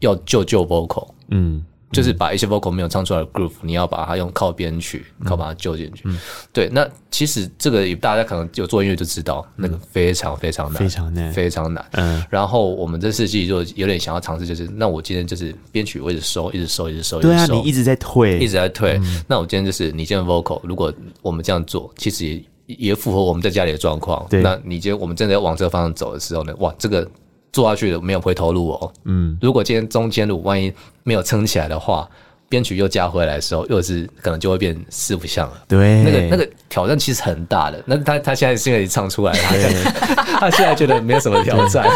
[0.01, 1.09] 要救救 vocal。
[1.29, 1.65] 嗯。
[1.93, 6.03] 就是把一些 vocal 没有唱出来的 groove，你要把它用靠编曲，靠把它揪进去。
[6.05, 6.19] 嗯，
[6.53, 6.69] 对。
[6.69, 11.85] 那其实这个大家可能有做音乐就知道，那个非常非常难，非常难，非常难。
[11.93, 12.25] 嗯。
[12.29, 19.01] 然后我们这世纪就有点想要尝试，就是那我今天就是编曲，我一直收，一直收，一直收，对啊，你一直在退，一直在退。
[19.29, 24.27] 那我今天就是你今天 vocal，如果我们这样做，其实也也符合我们在家里的状况。
[24.29, 24.43] 对。
[24.43, 26.53] 那你今天我们真的要往这个方向走的时候呢？
[26.59, 27.09] 哇，这个。
[27.57, 28.93] 做下去的没有回头路哦。
[29.05, 30.71] 嗯，如果今天中间路万一
[31.05, 32.07] 没有撑起来的话，
[32.49, 35.63] 编曲又加回来的时候，又是可能就会变四不像了。
[35.67, 37.83] 对，那个那个挑战其实很大的。
[37.87, 39.93] 那他他现在是因为唱出来了，
[40.39, 41.87] 他现在觉得没有什么挑战。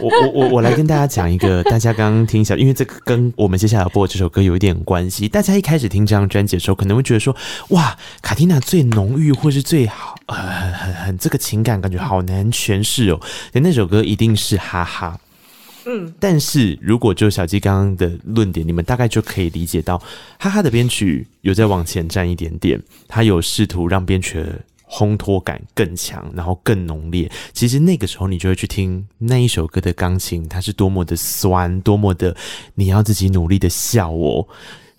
[0.00, 5.28] 我我我我来跟大家讲一个，大家刚刚听一下，因为这个跟我们接下来要播这首歌有一点关系。
[5.28, 7.34] 大家一开始听这张专辑的时候，可能会觉得说，
[7.68, 10.16] 哇，卡蒂娜最浓郁或是最好。
[10.26, 10.38] 很
[10.72, 13.20] 很很，这个情感感觉好难诠释哦。
[13.52, 15.18] 那首歌一定是哈哈，
[15.84, 16.12] 嗯。
[16.18, 19.98] 但是如果就小鸡刚刚的论点，你们大概就可以理解到，
[20.38, 24.58] 哈哈的编曲有在往前站一点点，他有试图让编曲的
[24.88, 27.30] 烘托感更强，然后更浓烈。
[27.52, 32.36] 其实那个时候你就会去听那一首歌的钢琴，它是多么的酸，多么的
[32.74, 34.46] 你要自己努力的笑哦。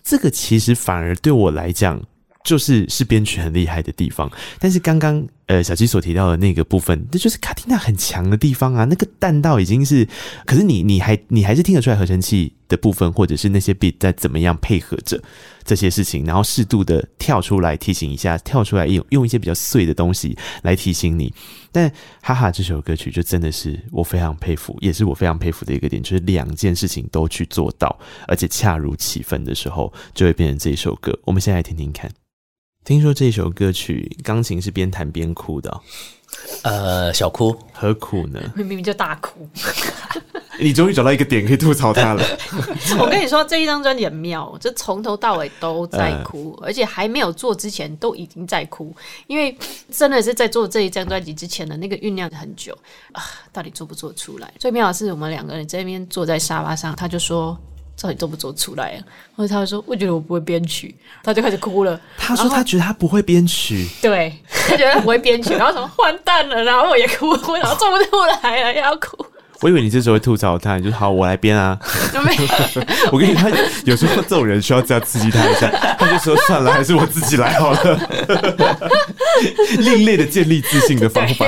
[0.02, 2.02] 这个其实反而对我来讲。
[2.44, 10.06] 就是是编曲很厉害的地方，但是刚刚呃小七所提到的那个部分，这就是卡蒂娜很强的地方啊，那个弹道已经是，
[10.44, 15.22] 可是你你还你还是听得出来合成器的部分，或者是那些 beat 在怎么样配合着
[15.64, 21.32] 这些事情，然后适度的跳出来提醒一下，跳出来用用一些比较碎的东西来提醒你。
[21.70, 21.90] 但
[22.20, 31.16] 哈哈这首歌曲就真的是我非常佩服，也是我非常佩服的一个点，就是两件事情都去做到，而且恰如其分的时候，就会变成这一首歌。
[31.24, 32.10] 我们先来听听看。
[32.84, 35.70] 听说这首歌曲钢琴是边弹边哭的。
[35.70, 35.80] 哦，
[36.64, 38.40] 呃，小哭，何苦呢？
[38.56, 39.48] 明明就大哭。
[40.58, 42.22] 你终于找到一个点可以吐槽他了。
[42.98, 48.94] 我跟你说，这一张专辑很妙，就从头到尾都在哭，呃、而且还没有做之前都已经在哭，
[49.26, 49.56] 因为
[49.90, 52.76] 真的是在做这一张专辑之前的那个酝酿很久
[53.12, 53.22] 啊，
[53.52, 54.52] 到底做不做出来？
[54.58, 57.58] 最妙的是，我们两个人在那边坐在沙发上，他就说。
[58.00, 58.98] 到底做不做出来啊？
[59.36, 62.00] 或者他说：“我觉得我不会编曲。”他就开始哭了。
[62.18, 64.36] 他说：“他觉得他不会编曲。”对，
[64.68, 69.24] 他觉得他不会编曲，然后什么 完蛋了，然后我也哭，然后做不出来了，要哭。
[69.62, 71.78] 我以为你这时候会吐槽他，你就好，我来编啊。
[73.12, 73.48] 我跟你他，
[73.84, 78.08] 有时候这种人需要这样刺激他一下，他就说算了，还是我自己来好了。
[79.78, 81.46] 另类的建立自信的方法。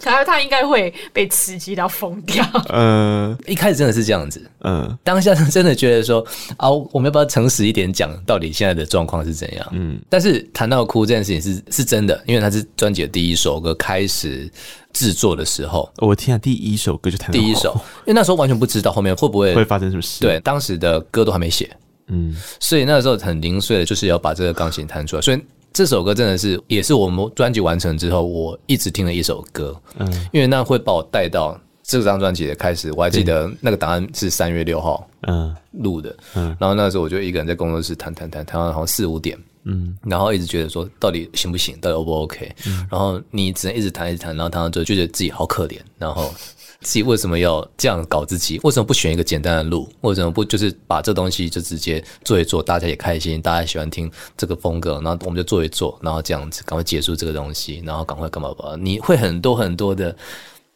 [0.00, 2.44] 他他应该会被刺激到疯掉。
[2.68, 4.40] 嗯， 一开始真的是这样子。
[4.62, 6.24] 嗯，当下真的觉得说
[6.56, 9.66] 啊，我们要不要诚实一点讲，到底现在的状况是怎样？
[9.72, 14.50] 嗯，但是谈到哭这件事情是是真的，因为他是专辑的第一首歌开始。
[14.96, 17.74] 制作的时候，我听啊，第一首歌就弹第一首，
[18.06, 20.22] 因为那时候完全不知道后面会不会会发生什么事。
[20.22, 21.70] 对，当时的歌都还没写，
[22.06, 25.20] 嗯，所以那时候很零碎的，就是要把这个钢琴弹出来。
[25.20, 25.38] 所以
[25.70, 32.90] 这首歌真的是也是我们专辑完成之后，我一直听的一首歌，嗯，因为那会把我带到这张专辑的开始。
[32.92, 39.38] 我还记得那个答案是三月六号，嗯，录的，嗯，然后那时候我就一个人在工作室弹弹弹，弹到好像四五点。
[39.68, 42.54] 嗯，然后一直觉得说到底行不行，到底 O 不 OK？
[42.66, 46.32] 嗯，然后你只能一直谈一直弹，然后谈到最后就觉得自己好可怜，然后
[46.80, 48.60] 自己为什么要这样搞自己？
[48.62, 49.88] 为什么不选一个简单的路？
[50.02, 58.76] 为什么不就是把这东西就直接做一做，大家也开心，大家喜欢听这个风格，然后我们就做一做，然后这样子赶快结束这个东西，然后赶快干嘛吧？
[58.78, 60.14] 你会很多很多的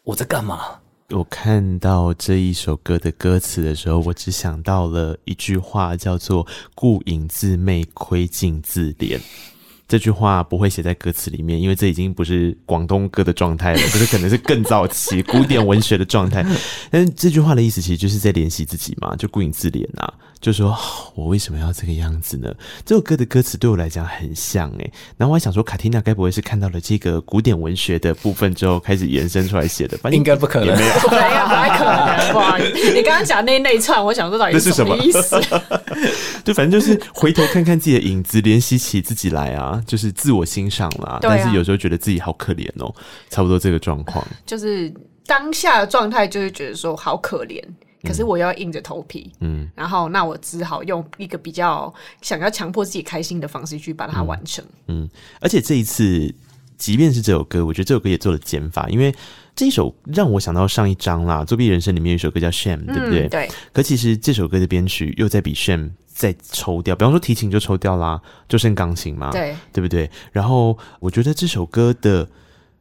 [0.03, 0.59] 我在干嘛？
[1.13, 6.47] 我看到这一首歌的歌词的时候，我只想到了一句话，叫做
[6.77, 9.19] “顾影自媚，窥镜自怜”。
[9.91, 16.47] 这句话不会写在歌词里面，因为这已经不是广东歌的状态了， 这是可能是更早期古典文学的状态。
[16.93, 20.79] 但是这句话的意思其实就是在怜惜自己嘛，就顾影自怜啊，就说
[21.17, 22.55] 我为什么要这个样子呢？
[22.87, 29.99] 这首歌的歌词对我来讲很像诶、欸，然后我还想说，卡蒂娜该不会是看到了这个古典文学的部分之后开始延伸出来写的？
[30.13, 32.57] 应该不可能，没有，不太可能吧？
[32.95, 35.41] 你刚刚讲那那一串，我想说到底是什么意思？
[36.45, 39.80] 就反正就是回头看看自己的影子，怜惜起自己来啊。
[39.87, 42.95] 就是自我欣赏啦，啊，但是有时候觉得自己好可怜哦，
[43.29, 44.27] 差不多这个状况。
[44.47, 44.93] 就是
[45.27, 47.63] 当下的状态，就是觉得说好可怜，
[48.03, 55.03] 可是我要硬着头皮，嗯，然后那我只好用一个比较想要强迫自己开心的方式去把它完成，嗯。
[55.03, 55.11] 嗯，
[55.41, 56.35] 而且这一次，
[56.81, 59.15] 即便是这首歌，我觉得这首歌也做了减法，因为
[59.55, 63.29] 这一首让我想到上一章啦，《作弊人生》里面有一首歌叫《Shame》，对不对？
[63.29, 63.49] 对。
[63.73, 65.85] 可其实这首歌的编曲又在比《Shame》。
[66.13, 70.11] 再抽掉，比方说提琴就抽掉啦，就剩钢琴嘛，对，对不对？
[70.33, 72.29] 然后我觉得这首歌的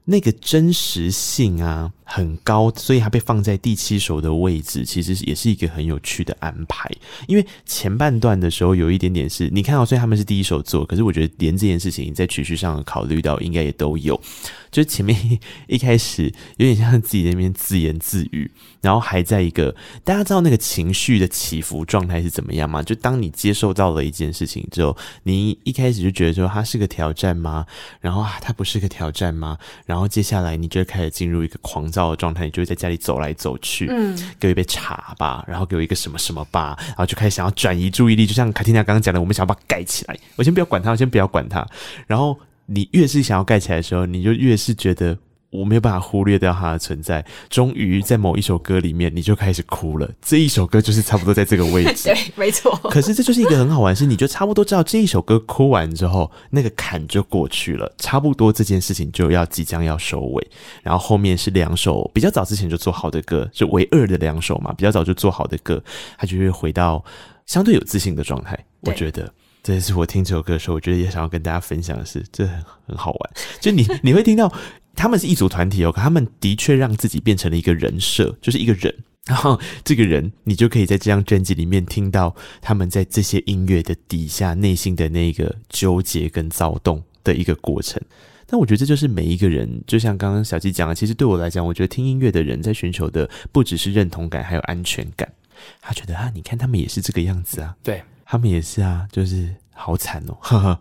[0.04, 6.89] 那个真实性啊很高，所以它被放在第七首的位置，其实也是一个很有趣的安排。
[7.28, 14.20] 因为前半段的时候有一点点是你看到，虽然他们是第一首做，可是我觉得连这件事情在曲序上考虑到应该也都有。
[14.72, 18.51] 就前面一开始有点像自己那边自言自语，
[18.82, 22.84] 然后还在一个大家知道那个情绪的起伏状态是怎么样吗？
[22.84, 27.66] 就当你接受到了一件事情之后，你一开始就觉得说它是个挑战吗？
[27.99, 29.57] 然后啊，它不是个挑战吗？
[29.88, 41.68] 然后接下来你就开始进入一个狂躁的状态，你就会在家里走来走去，嗯，给我一杯茶吧，然后给我一个什么什么吧，然后就开始想要转移注意力，就像卡蒂娜刚刚讲的，我们想要把它盖起来，我先不要管它，我先不要管它，
[42.06, 42.39] 然后。
[42.72, 45.18] 你越是想要盖起来的时候，你就越是觉得
[45.50, 47.26] 我没有办法忽略掉它的存在。
[47.50, 50.10] 终于在某一首歌里面，你就开始哭了。
[50.22, 52.76] 这一首歌就是差不多在这个位置， 对，没错。
[52.89, 60.47] 可是这就是一个很好玩，是你就差不多知道这一首歌哭完之后，那个坎就过去了，差不多这件事情就要即将要收尾。
[60.84, 65.84] 然后后面是两首比较早之前就做好的歌，就唯二的两首嘛，比较早就做好的歌，
[66.18, 67.04] 它就会回到
[67.45, 68.58] 相对有自信的状态。
[68.82, 69.32] 我觉得。
[69.62, 73.32] 这也是我听这首歌的时候，我觉得也想要跟大家分享的是，这很很好玩。
[73.60, 74.52] 就你 你会听到
[74.95, 78.93] 他们是一组团体哦，可他们的确让自己变成了一个人设，就是一个人。
[79.27, 88.01] 然后这个人，你就可以在这张专辑里面听到他们在这些音乐的底下内心的那个纠结跟躁动的一个过程。
[88.47, 95.31] 但我觉得这就是每一个人，就像刚刚小鸡讲的，其实对我来讲，我觉得听音乐的人在寻求的不只是认同感，还有安全感。
[95.79, 98.01] 他觉得啊，你看他们也是这个样子啊，对。
[98.25, 100.80] 他们也是啊，就是好惨哦，哈哈，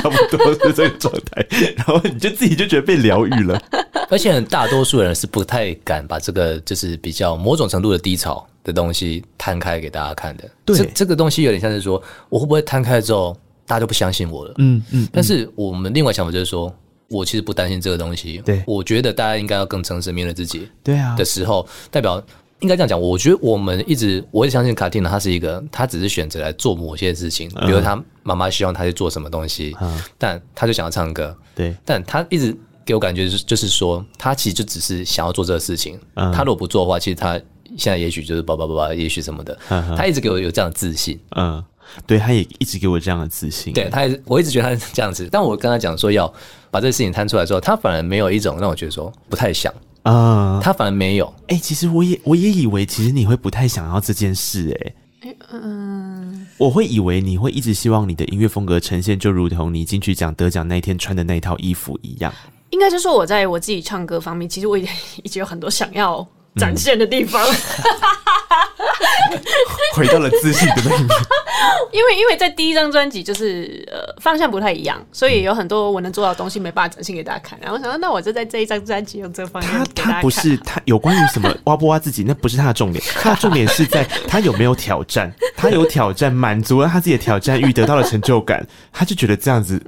[0.00, 1.44] 差不多是这个状态，
[1.76, 3.60] 然后你就自己就觉得被疗愈了。
[4.08, 10.48] 而且大多数人是不太敢把这个就是比较某种程度的低潮的东西摊开给大家看的。
[10.64, 14.54] 对，这这个东西有点像是说，我会不会摊开之后，大家就不相信我了？
[14.58, 15.08] 嗯嗯。
[15.12, 16.72] 但是我们另外想法就是说，
[17.08, 18.40] 我其实不担心这个东西。
[18.44, 20.68] 对，我觉得大家应该要更诚实面对自己。
[20.84, 21.16] 对啊。
[21.16, 22.22] 的时候，代表。
[22.62, 37.32] 应该这样讲，我觉得我们一直，我也相信卡蒂娜，她是一个，她只是选择来做某些事情，比如她妈妈希望她去做什么东西，嗯、但她就想要唱歌，对，但她一直给我感觉就是，就是说，她其实就只是想要做这个事情，她如果不做的话，其实她
[37.76, 39.58] 现在也许就是叭叭叭叭，也许什么的，
[39.96, 41.62] 她一直给我有这样的自信，嗯，
[42.06, 46.32] 对，她也一直给我这样的自信，对，她也，我一直觉得她是这样子，但我跟她讲说要
[46.70, 49.72] 把这个事情摊出来之后，她反而没有一种让我觉得说不太想。
[50.02, 51.26] 啊，他反而没有。
[51.48, 54.94] 哎、欸，其实我也我也以为，其实你会不太想要这件事、欸。
[55.20, 62.32] 哎，嗯，我会以为你会一直希望你的音乐风格呈现，就如同你进去奖得奖那一天穿的那套衣服一样。
[62.70, 64.88] 应该是说，我在我自己唱歌方面，其实我也
[65.22, 66.26] 一直有很多想要
[66.56, 67.40] 展现的地方。
[67.46, 68.31] 嗯
[69.94, 71.08] 回到了自信的那一面，
[71.92, 77.58] 因为因为在第一张专辑就是呃方向不太一样，所以有很多我能做到的东西没办法展现给大家看。
[77.60, 79.84] 然后我想说，那我就在这一张专辑用这个方向。
[79.94, 89.80] 他他不是他有关于什么 挖不挖自己，那不是他的重点，他的重点是在他有没有挑战，他有挑战，满足了他自己的挑战欲，得到了成就感，他就觉得这样子。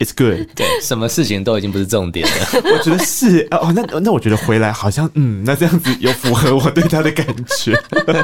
[0.00, 2.46] It's good， 对，什么事情都已经不是重点了。
[2.72, 7.80] 我觉得是哦，那那我觉得回来好像嗯，那这样子有符合我对他的感觉。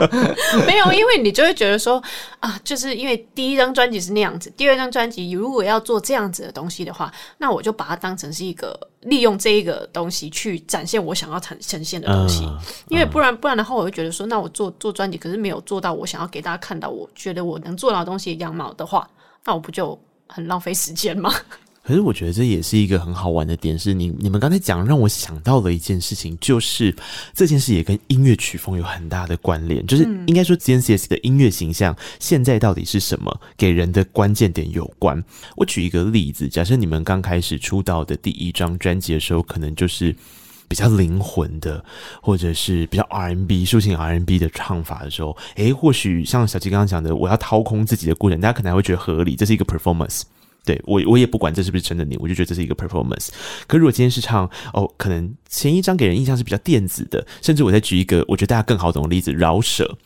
[0.67, 2.03] 没有，因为你就会觉得说
[2.41, 12.45] 啊，就是因为第一张专辑是那样子，第二张专辑如果要做这样子的东西的话，那我就把它当成是一个利用这一个东西去展现我想要呈呈现的东西。
[12.45, 12.59] 嗯、
[12.89, 19.09] 因为不然不然的话，我就觉得说，那我做做专辑，可是没有做到我想要给大家看到，我觉得我能做到的东西的样貌的话，
[19.45, 19.97] 那我不就
[20.33, 21.33] 很浪费时间吗？
[21.83, 26.95] 可是我觉得这也是一个很好玩的点，是你你们刚才讲让我想到了一件事情，就是
[27.35, 35.21] 这件事也跟音乐曲风有很大的关联，就是应该说 GNCS 的音乐形象现在到底是什么，给人的关键点有关。
[35.57, 40.15] 我举一个例子，假设你们刚开始出道的第一张专辑的时候，可能就是
[40.71, 41.85] 比较灵魂的，
[42.23, 50.23] 或者是比较 RNB 抒情 RNB 的唱法的时候，诶，或许像小鸡刚刚讲的，我要掏空自己的过程，大家可能还会觉得合理，这是一个 performance。
[50.65, 53.31] 对我，我也不管这是不是真的你，我就觉得这是一个 performance。
[53.67, 59.99] 可如果今天是唱哦，可能前一张给人印象是比较电子的，甚至我再举一个我觉得大家更好懂的例子，饶舌。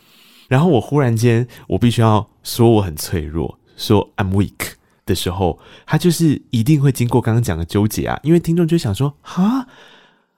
[0.47, 4.73] 然后我忽然间我必须要说我很脆弱，说 I'm weak
[5.05, 9.67] 的时候，他就是一定会经过刚刚讲的纠结啊，因为听众就想说哈，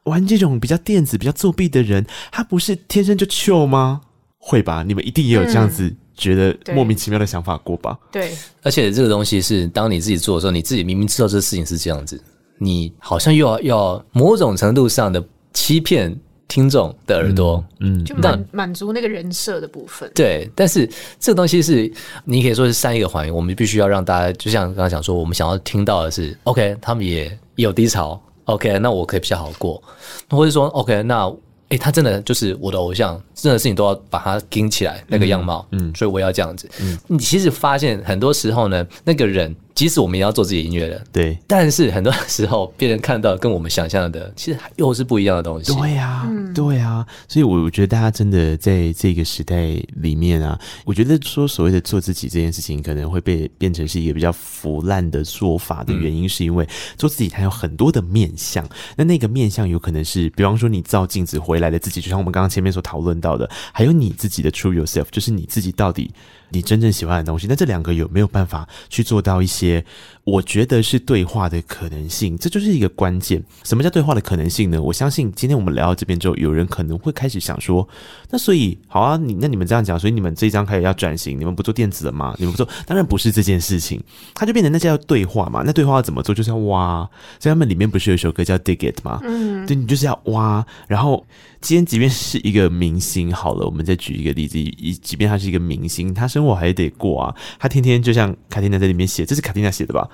[0.08, 4.02] 玩这种比较电子、比较作弊的人，他不是天生就 chill 吗？
[4.38, 4.84] 会吧？
[4.84, 5.84] 你们一定也有这样子。
[5.86, 7.96] 嗯觉得莫名其妙的想法过吧？
[8.12, 8.32] 对，
[8.64, 12.20] 而且这个东西是当你自己做的时候，你自己明明知道这个事情是这样子，
[12.58, 20.12] 你好像又要要某种程度上的欺骗听众的耳朵，嗯，就满满足那个人设的部分。
[20.16, 20.90] 对，但是
[21.20, 21.94] 这个东西是
[22.26, 27.26] 你可以说是善意的谎言，我们必须要让大家，就像刚刚讲说，我们想要听到的是，OK，他们也
[27.58, 29.82] 也有低潮，OK，那我可以比较好过，
[30.30, 31.32] 或者说，OK，那。
[31.70, 36.70] 诶、他真的就是我的偶像，任何事情都要把它盯起来那个样貌，嗯，嗯，所以我要这样子。
[36.82, 39.56] 嗯，你其实发现很多时候呢，那个人。
[39.78, 45.72] 即使我们也要做自己音乐的，对，但是很多时候别人看到跟我们想象的，其实又是不一样的东西。
[45.76, 56.68] 对呀、啊，对呀、啊，所以我觉得大家真的在这个时代里面啊，我觉得说所谓的做自己这件事情，可能会被变成是一个比较腐烂的说法的原因，是因为
[56.98, 58.68] 做自己它有很多的面相。
[58.96, 66.12] 那那个面相有可能是，比方说你照镜子回来的自己，就像我们刚刚前面所讨论到到的，还有你自己的 true yourself，就是你自己到底。
[66.50, 69.84] 你真正喜欢的东西，那这两个有没有办法去做到一些？
[70.28, 73.42] 我觉得是对话的可能性，这就是一个关键。
[73.64, 74.82] 什么叫对话的可能性呢？
[74.82, 77.88] 我相信今天我们聊到这边之后，有人可能会开始想说：
[78.30, 82.36] 那所以好啊，你那你们这样讲，所以你们这一张开始要转型，你们不做电子了吗？
[82.40, 82.68] 你们不做？
[82.86, 84.04] 当然不是这件事情，
[84.36, 85.64] 它就变成那叫对话嘛。
[85.66, 86.36] 那对话要怎么做？
[86.36, 87.10] 就是要挖。
[87.40, 89.22] 所以他们里面不是有一首歌叫《Dig It》吗？
[89.24, 91.26] 嗯，对，你就是要挖，然后。
[91.60, 97.36] 今天即便是一个明星，好了，我们再举一个例子，以即便他是一个明星，他生活还得过啊。
[97.60, 100.08] 他天天就像卡蒂娜在里面写，这是卡蒂娜写的吧？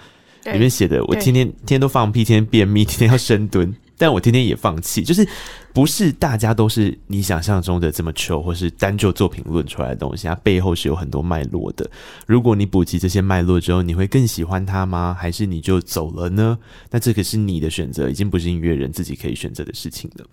[0.51, 5.01] 里面写的，我天天天天都放屁，天天便秘， 天天要深蹲，但我天天也放弃。
[5.01, 5.25] 就是
[5.73, 11.89] 不是大家都是你想象中的这么糗，或是单就作品论出来的东西，它背后是有很多脉络的。
[12.27, 15.15] 如果你补齐这些脉络之后，你会更喜欢它吗？
[15.17, 16.57] 还是你就走了呢？
[16.91, 20.25] 那这个是你的选择，已经不是音乐人自己可以选择的事情了。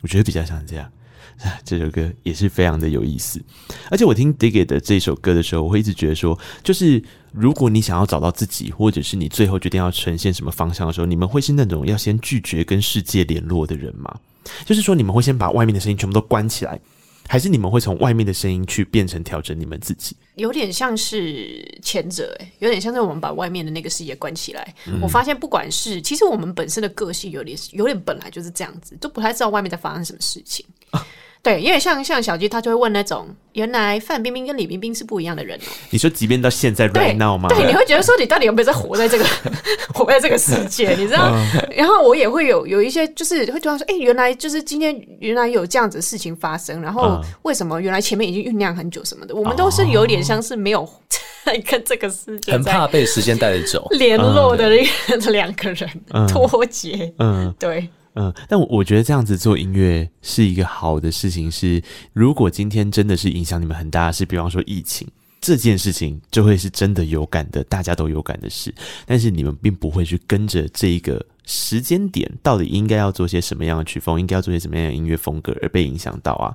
[0.00, 0.88] 我觉得比较像这样，
[1.64, 3.40] 这首歌也是非常的有意思。
[3.90, 7.02] 而且我听 Dig It 的这首歌的时候，我会一直觉得说，就是
[7.32, 14.18] 如果你想要找到自己，或者是你最后决定要呈现什么方向的时候，你们会是那种要先拒绝跟世界联络的人吗？
[14.64, 16.80] 就是说，你们会先把外面的声音全部都关起来。
[17.28, 20.16] 还是你们会从外面的声音去变成调整你们自己？
[20.36, 24.74] 有点像是前者，哎，有点像是我们把外面的那个世界关起来。
[24.86, 24.98] 嗯。
[25.02, 30.64] 我发现，不管是其实我们本身的个性有点有点本来就是这样子，都不太知道外面在发生什么事情。
[30.90, 31.06] 啊
[31.40, 35.70] 对，因为像像小鸡，他就会问那种，原来范冰冰跟李冰冰是不一样的人哦。
[35.90, 37.48] 你说，即便到现在 right now 吗？
[37.48, 39.24] 对，你会觉得说，你到底有没有在活在这个
[39.94, 40.94] 活在这个世界？
[40.96, 41.32] 你知道？
[41.74, 49.34] 然后我也会有有一些，就是会突然说，哎，原来就是今天原来有这样子的事情发生，然后为什么原来前面已经酝酿很久什么的？
[49.34, 50.86] 我们都是有点像是没有
[51.44, 54.68] 在跟这个世界很怕被时间带着走联络的
[55.30, 55.88] 两个人
[56.28, 57.12] 脱节。
[57.18, 57.88] 嗯，对。
[58.14, 61.50] 嗯，但我我觉得这样子做音乐是一个好的事情。
[61.50, 61.80] 是
[62.12, 65.06] 如果今天真的是影响你们很大的事，比方说疫情
[65.40, 68.74] 这件事情，就会是真的有感的，大家都有感的事。
[69.06, 76.52] 但是你们并不会去跟着这一个时间点，到底应该要做些什么样的曲风，应该要做些什么样的音乐风格而被影响到啊？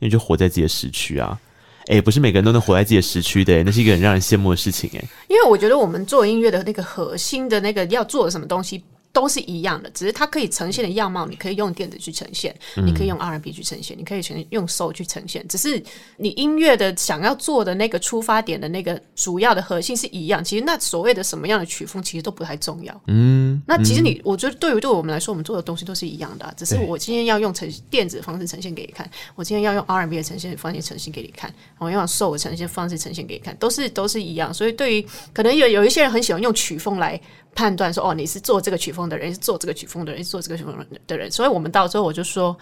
[0.00, 1.38] 因为就活在自己的时区啊。
[1.86, 8.82] 诶、欸，不是每个人都能活在自己的时区的、那是一个很让人羡慕的事情诶、欸，因为我觉得我们做音乐的那个核心的那个要做的什么东西。
[9.16, 15.48] 都是一样的，只是它可以呈现的样貌，你可以用电子去呈现，嗯、你可以用 R&B 去呈现，你可以呈用 Soul 去呈现。
[15.48, 15.82] 只是
[16.18, 20.44] 你音乐的想要做的那个出发点的那个主要的核心是一样。
[20.44, 23.00] 其实那所谓的什么样的曲风，其实都不太重要。
[23.06, 26.52] 嗯，那其实你，我觉得对于对我们来说，我们做的东西都是一样的、啊。
[26.54, 34.52] 只是我今天要用呈电子的方式呈现给你看，我今天要用 R&B 的呈现方式呈现给你看，我要用 Soul 的呈现方式呈现给你看，都是都是一样。
[34.52, 37.18] 所以对于可能有有一些人很喜欢用曲风来。
[37.56, 40.76] 判断说哦，你是做这个曲风的人，是做这个曲风的人，是做这个曲风
[41.06, 41.28] 的人。
[41.30, 42.54] 所以，我们到最后我就说，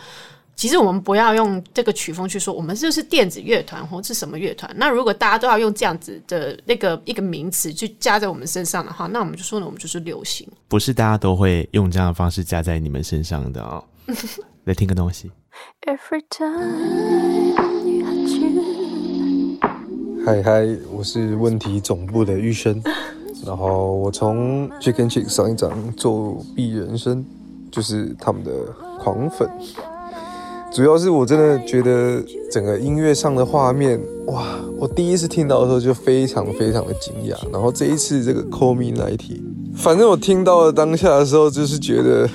[0.55, 4.73] 其实我们不要用这个曲风去说，我们就是电子乐团或是什么乐团。
[4.77, 10.49] 那如果大家都要用这样子的那个一个名词去加在我们身上的话，那我们就说呢，我们就是流行。
[10.69, 13.85] 不是大家都会用这样的方式加在你们身上的啊、哦。
[14.65, 15.31] 来听个东西。
[20.25, 22.83] 嗨嗨，我是问题总部的玉生，
[23.47, 27.25] 然后我从 Chicken Chick 上一张作弊人生，
[27.71, 28.51] 就是他们的
[28.99, 29.49] 狂粉。
[30.73, 32.21] 主要是我真的觉得
[32.51, 34.57] 整个音乐上的画面，哇！
[34.77, 37.37] 我第一次听到的时候就非常非常的惊讶。
[37.53, 39.41] 然后这一次这个 Call Me Nighty，
[39.77, 42.29] 反正我听到了当下的时候，就是觉得，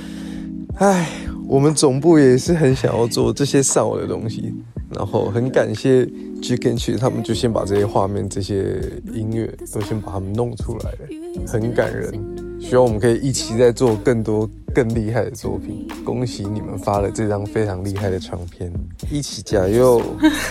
[0.76, 1.10] 唉，
[1.49, 4.53] 我们总部也是很想要做这些上网的东西。
[4.96, 6.06] 然后很感谢
[6.42, 8.82] Chick and Chick，他们就先把这些画面、这些
[9.14, 12.14] 音乐都先把它们弄出来了，很感人。
[12.60, 15.88] 希望我们可以一起再做更多更厉害的作品。
[16.04, 18.70] 恭喜你们发了这张非常厉害的唱片，
[19.10, 20.02] 一起加油！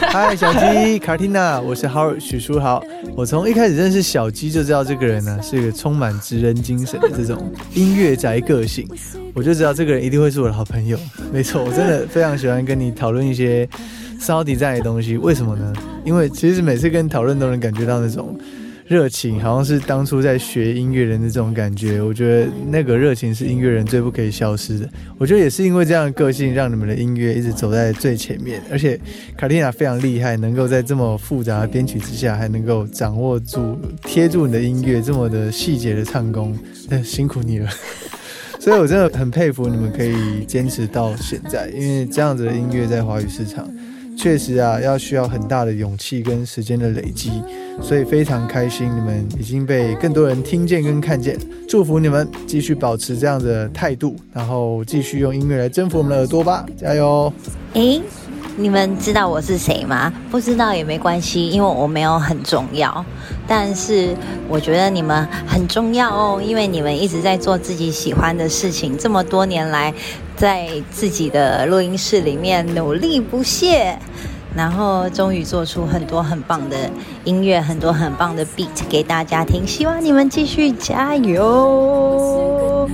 [0.00, 2.82] 嗨，小鸡卡蒂娜，我是 Howard 许书豪。
[3.14, 8.88] 我从一开始认识小鸡就知道这个人呢是一个充满职人精神的这种音乐宅个性，
[9.34, 10.98] 我就知道这个人一定会是我的好朋友。
[11.30, 13.68] 没错，我真的非常喜欢跟你讨论一些
[14.20, 15.16] sound design 的东西。
[15.16, 15.72] 为什么呢？
[16.04, 18.38] 因为其实每次跟讨论都能感觉到那种。
[18.86, 24.88] 热情好像是当初在学音乐人的这种感觉，我觉得那个热情是音乐人最不可以消失的。
[25.18, 28.62] 我觉得也是因为这样的个性，让你们的音乐一直走在最前面。
[28.70, 28.98] 而且
[29.36, 36.58] 卡蒂娜非常厉害，能够在这么复杂的编曲之下，还能够掌握住、贴住你的音乐这么的细节的唱功，
[36.88, 37.68] 那辛苦你了。
[38.58, 43.68] 所以我真的很佩服你们可以坚持到现在，因为这样子的音乐在华语市场。
[44.18, 47.30] 确实啊，要需要很大的勇气跟时间的累积，
[47.80, 51.38] 所以非常开心你们已经被更多人听见跟看见，
[51.68, 57.32] 祝福你们继续保持这样的态度，然后继续用音乐来征服我们的耳朵吧，加油！
[57.74, 58.02] 诶，
[58.60, 60.12] 你们知道我是谁吗？
[60.32, 63.04] 不知道也没关系，因为我没有很重要，
[63.46, 64.16] 但是
[64.48, 69.94] 我觉得你们很重要哦，因为你们一直在做自己喜欢的事情，这么多年来。
[70.36, 73.98] 在自己的录音室里面努力不懈，
[74.54, 76.76] 然后终于做出很多很棒的
[77.24, 79.66] 音乐，很多很棒的 beat 给大家听。
[79.66, 82.88] 希望你们继续加油！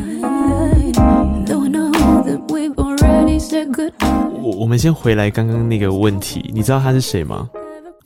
[4.42, 7.48] 我我们先回来刚刚那个问题，你知道他是谁吗？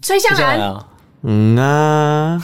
[0.01, 0.85] 崔香兰。
[1.23, 2.41] 嗯啊。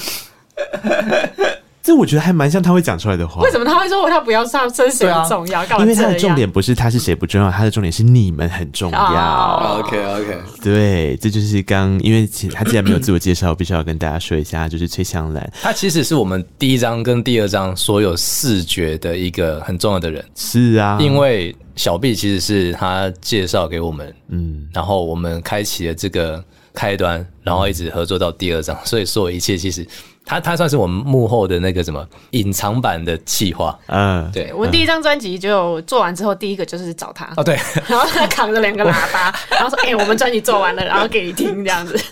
[1.85, 3.43] 这我觉得还蛮像他会讲出来的话。
[3.43, 5.63] 为什么他会说他不要上真谁重要？
[5.81, 8.99] 因为他的重点不是他是谁不重要，他的重点是你们很重要。
[8.99, 15.53] Oh, OK OK，对，这就是刚因为其他既然没有自我介绍，我必须要跟大家说一下，就是崔香兰。
[15.61, 20.25] 他其实是我们第一章跟第二章所有视觉的一个很重要的人。
[20.35, 29.87] 是啊，因为小 B 其实是他介绍给我们，嗯，然后我们开启了这个开端，然后一直合作到第二章，所以所有一切其实。
[30.27, 41.99] 他他算是我们幕后的那个什么隐藏版的企划，嗯，对，我们第一张专辑就做完之后，第一个就是找他，哦对， 然后他扛着两个喇叭， 然后说：“哎、欸，我们专辑做完了，然后给你听这样子。”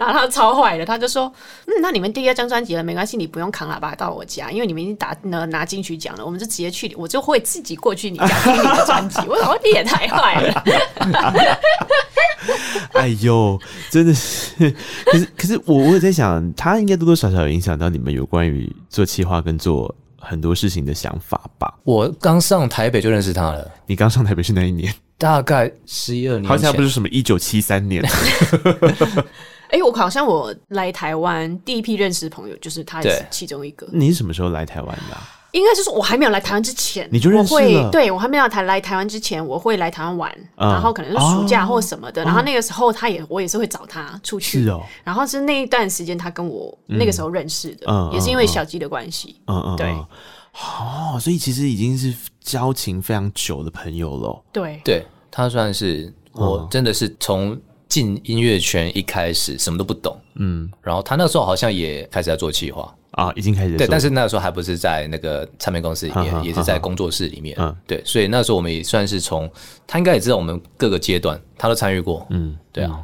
[0.00, 1.32] 然后他超坏的，他就说
[1.66, 10.64] ：“嗯，那你们第二张专辑了，没关系，你不用扛喇叭到我家，因为你们已经打拿拿金曲奖了，我们就直接去，我就会自己过去你家听你的专辑。”我说：“你也太坏了。”
[12.94, 13.60] 哎呦，
[13.90, 15.60] 真的是，可是可是。
[15.64, 21.72] 我我也在想，他应该多多少少有影响到你们有关于做企划跟做很多事情的想法吧？
[21.84, 23.70] 我刚上台北就认识他了。
[23.86, 24.92] 你刚上台北是哪一年？
[25.18, 26.48] 大概十一二年。
[26.48, 28.02] 好像不是什么一九七三年。
[29.68, 33.86] 哎、欸，我好像我来台湾第一批认识的朋友就是他，是其中一个。
[33.92, 35.28] 你是什么时候来台湾的、啊？
[35.52, 37.60] 应该是说，我还没有来台湾之前，你就认识了。
[37.60, 42.22] 我会对我还没有台来台湾之前，我会来台湾玩、嗯，然后可能是暑假或什么的。
[42.22, 44.62] 哦、然后那个时候，他也我也是会找他出去。
[44.62, 44.82] 是哦。
[45.02, 49.40] 然后是那一段时间，他跟我那个时候认识的，嗯、也是因为小鸡的关系。
[49.46, 49.90] 嗯嗯，对。
[50.52, 54.42] 哦，所以其实已经是交情非常久的朋友了。
[54.52, 57.58] 对，对他算是我真的是从
[57.88, 62.94] 进音乐圈一开始什么都不懂，嗯，然后他那时候好像也开始在做企划。
[63.12, 67.56] 啊，已经开始对，但是那个时候还不是在那个唱片公司里面，也是在工作室里面。
[67.58, 69.50] 嗯，对，所以那时候我们也算是从
[69.88, 72.24] 他应该也知道我们各个阶段，他都参与过。
[72.30, 73.00] 嗯，对啊。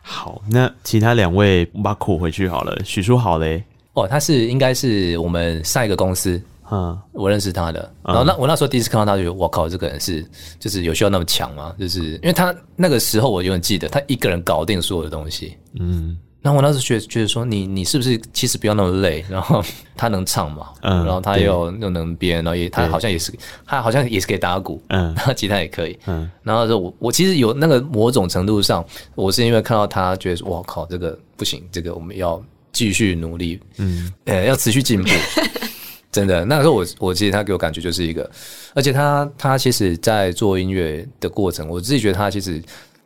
[0.00, 2.82] 好，那其他两位把苦回去好了。
[2.82, 3.62] 许叔好嘞，
[3.92, 6.40] 哦，他是应该是我们上一个公司，
[6.72, 7.92] 嗯，我认识他的。
[8.02, 10.26] 然后那我那时候第一次看到他，就觉得我靠，这个人是
[10.58, 11.74] 就是有需要那么强吗？
[11.78, 15.56] 就是因为他那个时候我永远记得，他一个人搞定所有的东西。
[15.78, 16.16] 嗯。
[16.40, 19.24] 然后我那时觉得觉得说你你是不是其实不要那么累？
[19.30, 19.62] 然后
[19.96, 23.32] 他能唱嘛，嗯，然后他又又能编，然后也他好像也是
[23.64, 28.84] 他好像也是可以打鼓，嗯，然后吉他也可以，嗯，然后说我我其实有那个某种程度上，
[29.14, 32.42] 我是因为看到他觉得我靠，这个不行，这个我们要
[32.72, 35.08] 继续努力，嗯，呃，要持续进步，
[36.12, 36.44] 真的。
[36.44, 38.30] 那时候我我其实他给我感觉就是一个，
[38.74, 42.62] 而且他他其实在做音乐的过程，我自己觉得他其实。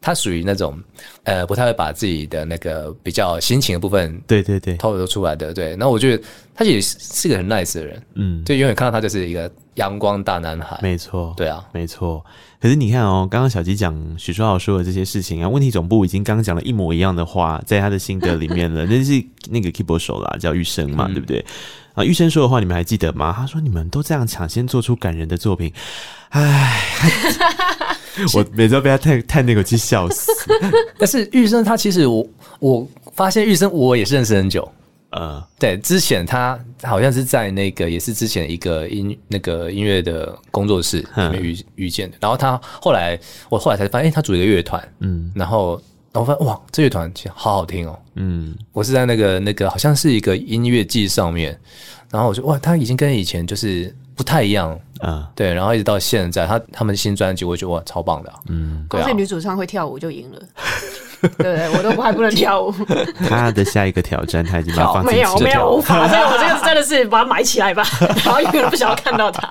[0.06, 0.78] 他属于那种，
[1.24, 5.52] 呃，不太会把自己的那个比较心情的部分，对对对，透露出来的。
[5.52, 6.22] 对，那我觉得
[6.54, 10.78] 他也是个很 nice 的人，嗯，就永远看到他就是一个阳光大男孩。
[10.80, 12.24] 没错，对啊，没错。
[12.60, 18.86] 可是你看哦，刚刚小吉讲许书豪说的这些事情啊，问题总部已经刚刚讲了一模一样的话，在他的心得里面了。
[18.86, 19.20] 那是
[19.50, 21.44] 那个 keyboard 手啦，叫玉生嘛，嗯、对不对？
[21.94, 23.34] 啊，玉生说的话你们还记得吗？
[23.36, 25.72] 他说你们都这样抢先做出感人的作品，
[26.28, 26.80] 唉。
[28.34, 30.32] 我每次都被他叹叹那口气笑死。
[30.98, 32.26] 但是玉生他其实我
[32.58, 34.66] 我发现玉生我也是认识很久，
[35.10, 42.16] 呃，对，之前他好像是在那个也是之前一个音那个音乐的工作室里面遇遇见的。
[42.20, 43.18] 然后他后来
[43.48, 45.80] 我后来才发现，欸、他组一个乐团，嗯，然后
[46.12, 51.58] 然后发现哇，这乐团好好听哦，嗯，我是在那个那个好像是一个音乐季上面，
[52.16, 53.94] 然后我就哇，他已经跟以前就是。
[54.16, 54.70] 不太一样，
[55.00, 60.40] 啊，对，然后一直到现在，他他们新专辑，我觉得哇，超棒的，嗯，光是、啊女主唱会跳舞就赢了，
[61.36, 61.68] 对？
[61.76, 62.72] 我都还不能跳舞。
[63.28, 67.84] 他的下一个挑战，他已经把它放没有没有无法，这个我这个真的是把它埋起来吧，
[68.24, 69.46] 然后永远都不想要看到他。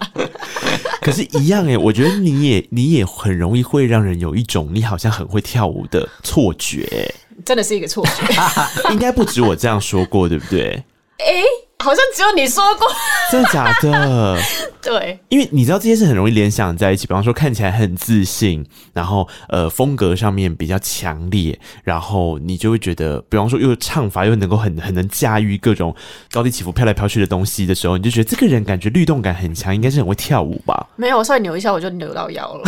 [0.99, 7.13] 可是，一样哎，我觉得你也你也很容易会让人有一种你好像很会跳舞的错觉，
[7.45, 8.33] 真的是一个错觉，
[8.91, 10.83] 应该不止我这样说过，对不对？
[11.17, 11.43] 哎。
[11.77, 12.87] 好像只有你说过，
[13.29, 14.39] 真的假的？
[14.81, 25.93] 对，因为你知道这件事很容易联想在一起，比方说看起来很自信，然后呃风格上面比较强烈，然后你就会觉得，比方说又唱法又能够很很能驾驭各种
[26.31, 30.87] 高低起伏、飘来飘去的东西的时候，你就觉得这个人感觉律动感很强，应该是很会跳舞吧？
[30.95, 32.63] 没有，我稍微扭一下我就扭到腰了，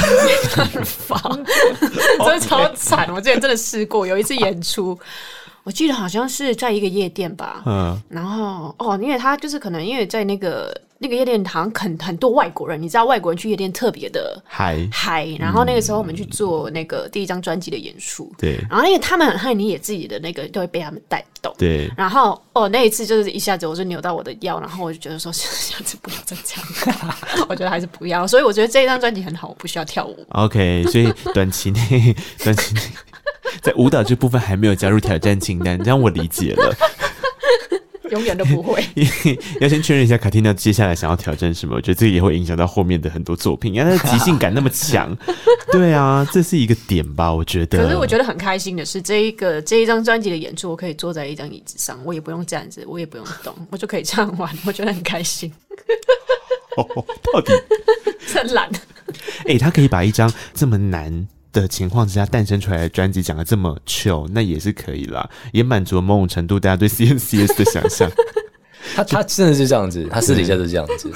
[0.53, 3.07] 真的超惨。
[3.15, 4.99] 我之前真的试过，有一次演出。
[5.67, 26.59] 我记得好像是在一个夜店吧，嗯，然后哦，因为他就是可能因为在那个那个夜店，好像很很多外国人，你知道外国人去夜店特别的嗨嗨，然后那个时候我们去做那个第一张专辑的演出，对，然后因为他们很嗨，你也自己的那个都会被他们带动，对，然后哦那一次就是一下子我就扭到我的腰，然后我就觉得说下次不要再这
[26.91, 27.15] 样，
[27.47, 32.81] 我觉得还是不要，所以我觉得这一张专辑很好，我不需要跳舞， OK，所以短期内短期内。
[33.61, 36.75] 在舞蹈这部分还没有加入挑战清单，这样我理解了。
[38.11, 38.83] 永远都不会。
[39.61, 41.75] 要先确认一下卡蒂娜接下来想要挑战什么？
[41.75, 43.73] 我觉得这个也会影响到后面的很多作品。
[43.73, 45.15] 因为它的即兴感那么强，
[45.71, 47.33] 对啊，这是一个点吧？
[47.33, 47.83] 我觉得。
[47.83, 55.51] 可是我觉得很开心的是，这一个这一张专辑的演出，我可以坐在一张椅子上，我也不用站着，我也不用动，我就可以唱完，我觉得很开心。
[56.77, 57.51] 哦，到底
[58.27, 58.69] 真懒。
[59.45, 61.27] 哎、欸，他可以把一张这么难。
[61.61, 68.09] 的情况之下诞生出来的专辑讲的这么 chill，那也是可以啦，也满足了某种程度大家对 CNCS 的想象。
[68.95, 71.11] 他他真的是这样子，他私底下是这样子。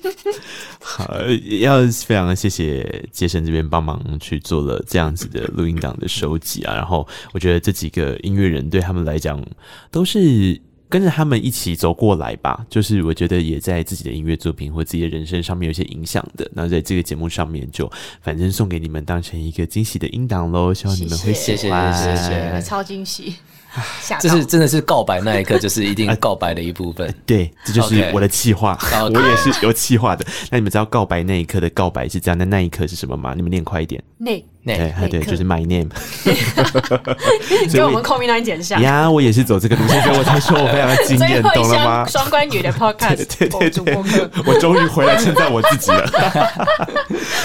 [0.80, 1.14] 好，
[1.60, 9.44] 要非常的谢谢杰森这边帮忙去做了这样子的录音档的收集啊，然后我觉得这几个音乐人对他们来讲
[9.90, 10.60] 都是。
[10.88, 16.48] 跟着他们一起走过来吧，就是我觉得也在自己的音乐作品或自己的人生上面有些影响的。
[16.54, 17.90] 那在这个节目上面，就
[18.22, 23.34] 反正送给你们当成一个惊喜的音档喽，希望你们会喜欢，谢谢，谢谢，超惊喜。
[24.18, 27.14] 这是真的是告白那一刻，就是一定 告白的一部分。
[27.26, 29.14] 对，这就是我的企划，Okay.
[29.14, 30.26] 我也是有企划的。
[30.50, 33.34] 那你们知道告白那一刻的告白是这样，那那一刻是什么吗？
[33.36, 34.02] 你们念快一点。
[34.16, 34.42] 那。
[34.76, 35.88] 对，对，就是 my name，
[37.68, 42.06] 所以我们 me nine 剪下呀，我也是走这个路线，所以我才说我非常的惊艳， 懂了吗？
[42.06, 46.10] 双关语的 podcast， 对对对对，我终于回来称赞我自己了。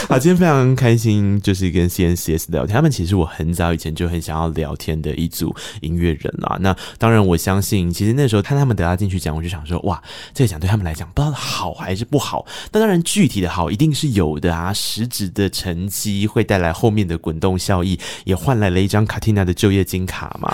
[0.09, 2.75] 好，今天非常开心，就是跟 CNCS 聊天。
[2.75, 6.57] 他们其实我很早以前就很想要聊天的一组音乐人啦。
[6.59, 10.01] 那当然，我相信其实那时候看他们得到进去讲，我就想说，哇，
[10.33, 12.45] 这个奖对他们来讲，不知道好还是不好。
[12.71, 17.12] 但当然，具体的好一定是有的啊，实质的成绩会带来后面的。
[17.13, 20.51] 的滚动效益也换来了一张卡蒂娜的就业金卡嘛？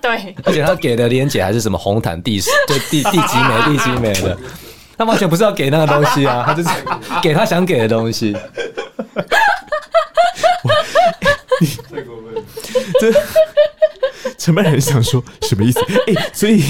[0.00, 4.38] 对，而且他给的连姐还是什么红毯第十，就第第几枚第几枚的，
[4.96, 6.68] 他完全不是要给那个东西啊，他就是
[7.20, 8.32] 给他想给的东西。
[11.92, 12.42] 太过分了，
[13.00, 13.12] 这
[14.38, 15.80] 陈曼人想说什么意思？
[16.06, 16.62] 哎、欸，所以。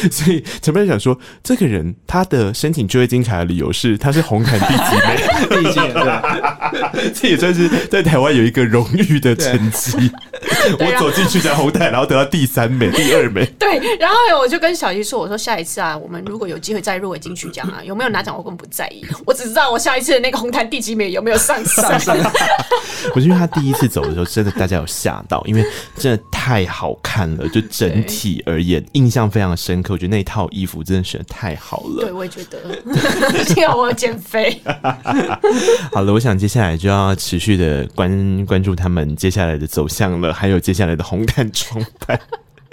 [0.10, 5.62] 所以前面想说，这个人他的申请就业金卡的理由是他是红毯第几名？
[5.62, 5.80] 第几？
[5.92, 10.10] 对， 这也算是在台湾有一个荣誉的成绩。
[10.72, 13.44] 我走进去讲红毯，然后得到第三美、第二美。
[13.58, 22.16] 对，然后我就跟小姨说：“我说下一次啊，我们如果有机会再入围金曲奖啊，有没有拿奖我根本不在意，我只知道我下一次的那个红毯第几美有没有上 上上。
[23.14, 25.64] ”我觉得他第一次走的时候，真的大家有吓到，因为
[25.96, 29.94] 真的太好看了，就整体而言印象非常深刻。
[29.94, 32.02] 我觉得那套衣服真的选的太好了。
[32.02, 32.58] 对，我也觉得。
[33.44, 34.60] 幸好我减肥。
[35.92, 42.20] 好了，我想接下来就要持续的关关注他们接下来的走向了，还有接下来的红毯装扮。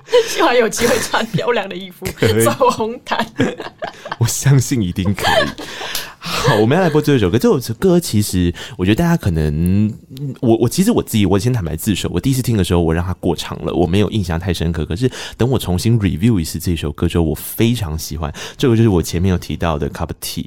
[0.30, 2.06] 希望有机会穿漂亮的衣服
[2.46, 3.26] 走红毯。
[4.20, 5.50] 我相信一定可以。
[6.20, 7.40] 好，我们要来播这首歌。
[7.40, 9.92] 这首歌其实，我觉得大家可能，
[10.42, 14.86] 我我其实我自己，我先坦白自首，我第一次听的时候，我让它过长了，我没有印象太深刻。
[14.86, 18.32] 可是等我重新 review 一次这首歌之后，我非常喜欢。
[18.58, 20.46] 这个就是我前面有提到的 Cup of Tea。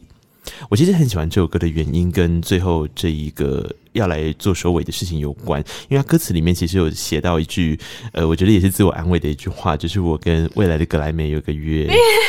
[0.69, 5.63] 我其实很喜欢这首歌的原因，跟最后这一个要来做收尾的事情有关。
[5.89, 7.79] 因为它歌词里面其实有写到一句，
[8.13, 11.87] 呃，我觉得也是自我安慰的一句话，就是我跟未来的格莱美有个约，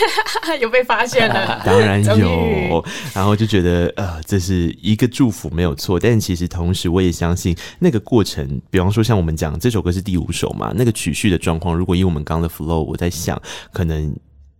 [0.59, 2.83] 有被发现了， 当然有。
[3.13, 5.99] 然后就觉得，呃，这是一个祝福，没有错。
[5.99, 13.41] 但其实同时，我也相信那个过程，比方说像我们讲这首歌是第五首嘛，那个曲序的状况，如果以我们刚的 flow，我在想，
[13.71, 14.13] 可能。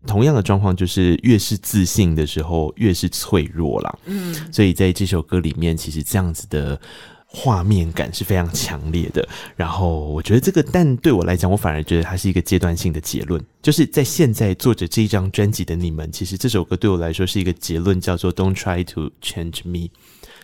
[0.07, 3.99] 同样的状况就是，越是自信的时候，越是脆弱啦。
[4.05, 6.79] 嗯，所以在这首歌里面，其实这样子的
[7.25, 9.27] 画面感是非常强烈的。
[9.55, 13.43] 然后，我觉得这个，但对我来讲，我反而觉得它是一个阶段性的结论。
[13.61, 19.89] 就是在现在做着这一张专辑的你们，其实这首歌对我来说是一个结论，叫做 “Don't try to change me”。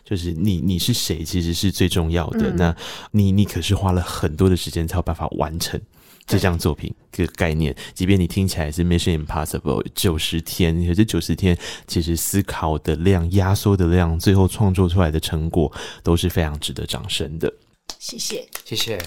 [0.03, 2.51] 就是你，你是谁，其实是最重要的。
[2.51, 2.75] 那
[3.09, 5.81] 你，你可是花了很多的时间才有办法完成。
[6.27, 11.57] 这张作品这个概念，即便你听起来是 Mission Impossible 九十天，可是九十天
[11.87, 15.71] 其实思考的量、压缩的量，最后创作出来的成果
[16.03, 17.53] 都是非常值得掌声的。
[17.99, 18.97] 谢谢，谢谢。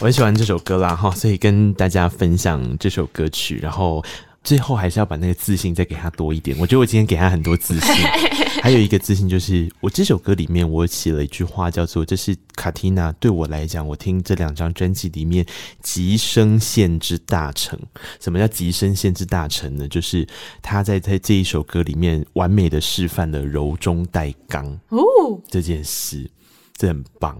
[0.00, 4.04] 我很喜欢这首歌啦，哈，所以跟大家分享这首歌曲，然后。
[4.44, 6.56] 最后还是要把那个自信再给他多一点。
[6.60, 7.94] 我觉得我今天给他很多自信，
[8.62, 15.44] 还有一个自信就是，我这首歌里面我写了一句话，叫做“这是卡蒂娜对我来讲，我听这两张专辑里面
[15.82, 17.78] 极声线之大成”。
[18.20, 19.88] 什么叫极声线之大成呢？
[19.88, 20.28] 就是
[20.60, 25.00] 他在在这一首歌里面完美的示范了柔中带刚哦
[25.48, 26.30] 这件事，
[26.76, 27.36] 这很棒。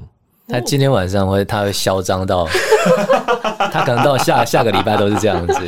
[0.46, 2.46] 他今天晚上会，他会嚣张到，
[3.72, 5.54] 他可能到下下个礼拜都是这样子。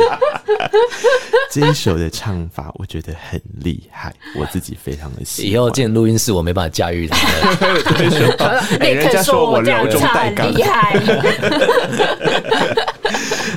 [1.50, 5.50] 这一首的唱法我觉得很厉害，我自己非常的喜欢。
[5.50, 7.16] 以后进录音室我没办法驾驭他。
[8.78, 10.92] 哎，人家说我柔中带刚厉害。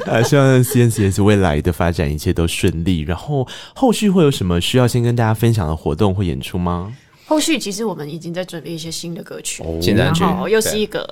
[0.06, 3.02] 啊，希望 CNCS 未来的发展一切都顺利。
[3.02, 6.94] 然后后续会有什么需要先跟大家分享的活动或演出吗？
[7.30, 11.08] 后续其实我们已经在准备一些新的歌曲，现在然后又是一个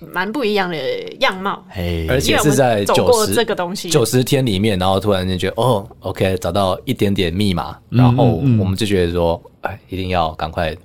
[0.00, 0.76] 蛮不一样的
[1.20, 1.64] 样貌，
[2.08, 3.88] 而且是在走过这个东西。
[3.88, 10.76] 九十天里面，然后突然间觉得哦，OK，找到一点点密码，然后我们就觉得说，哎，一定要赶快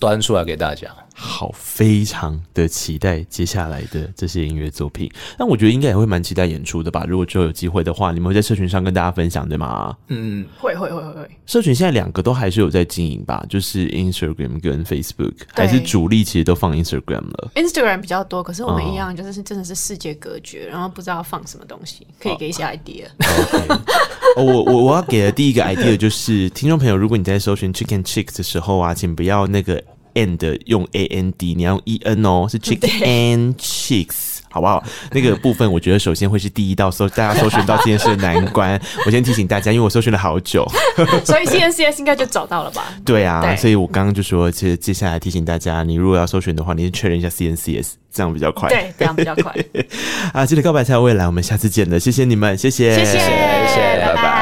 [0.00, 0.88] 端出来给大家。
[1.24, 5.08] 好，非常的期待接下来的这些音乐作品。
[5.38, 7.04] 但我觉得应该也会蛮期待演出的吧。
[7.06, 9.96] 如果之后有机会的话，你们会在社群上跟大家分享，对吗？
[10.08, 11.30] 嗯，会会会会会。
[11.46, 17.52] 社群现在两个都还是有在经营吧，就是 Instagram 跟 Facebook，还是主力其实都放 Instagram 了。
[17.54, 23.04] Instagram 比较多，可是我们一样就是真的是世界隔绝，然后不知道放什么东西，可以给一些 idea。
[24.36, 29.80] 哦 okay、我我我要给的第一个 idea 就是，听众朋友，如果你在搜寻 Chicken Chicks 的时候啊，请不要那个。
[30.14, 34.82] And 用 a n d，你要用 e n 哦，是 chick and chicks，好不好？
[35.12, 38.80] 那个部分我觉得首先会是第一道搜大家搜寻到这件事的难关。
[39.06, 40.66] 我先提醒大家，因为我搜寻了好久，
[41.24, 42.84] 所以 C N C S 应该就找到了吧？
[43.04, 48.68] 对啊，对所以我刚刚就说，其实接下来提醒大家，你如果要搜寻的话，你先确认一下 C N C S，这样比较快。
[48.68, 49.54] 对，这样比较快。
[50.32, 54.41] 啊，记得告白才有未来，我们下次见了，谢谢你们，谢谢，谢谢，谢谢，拜拜。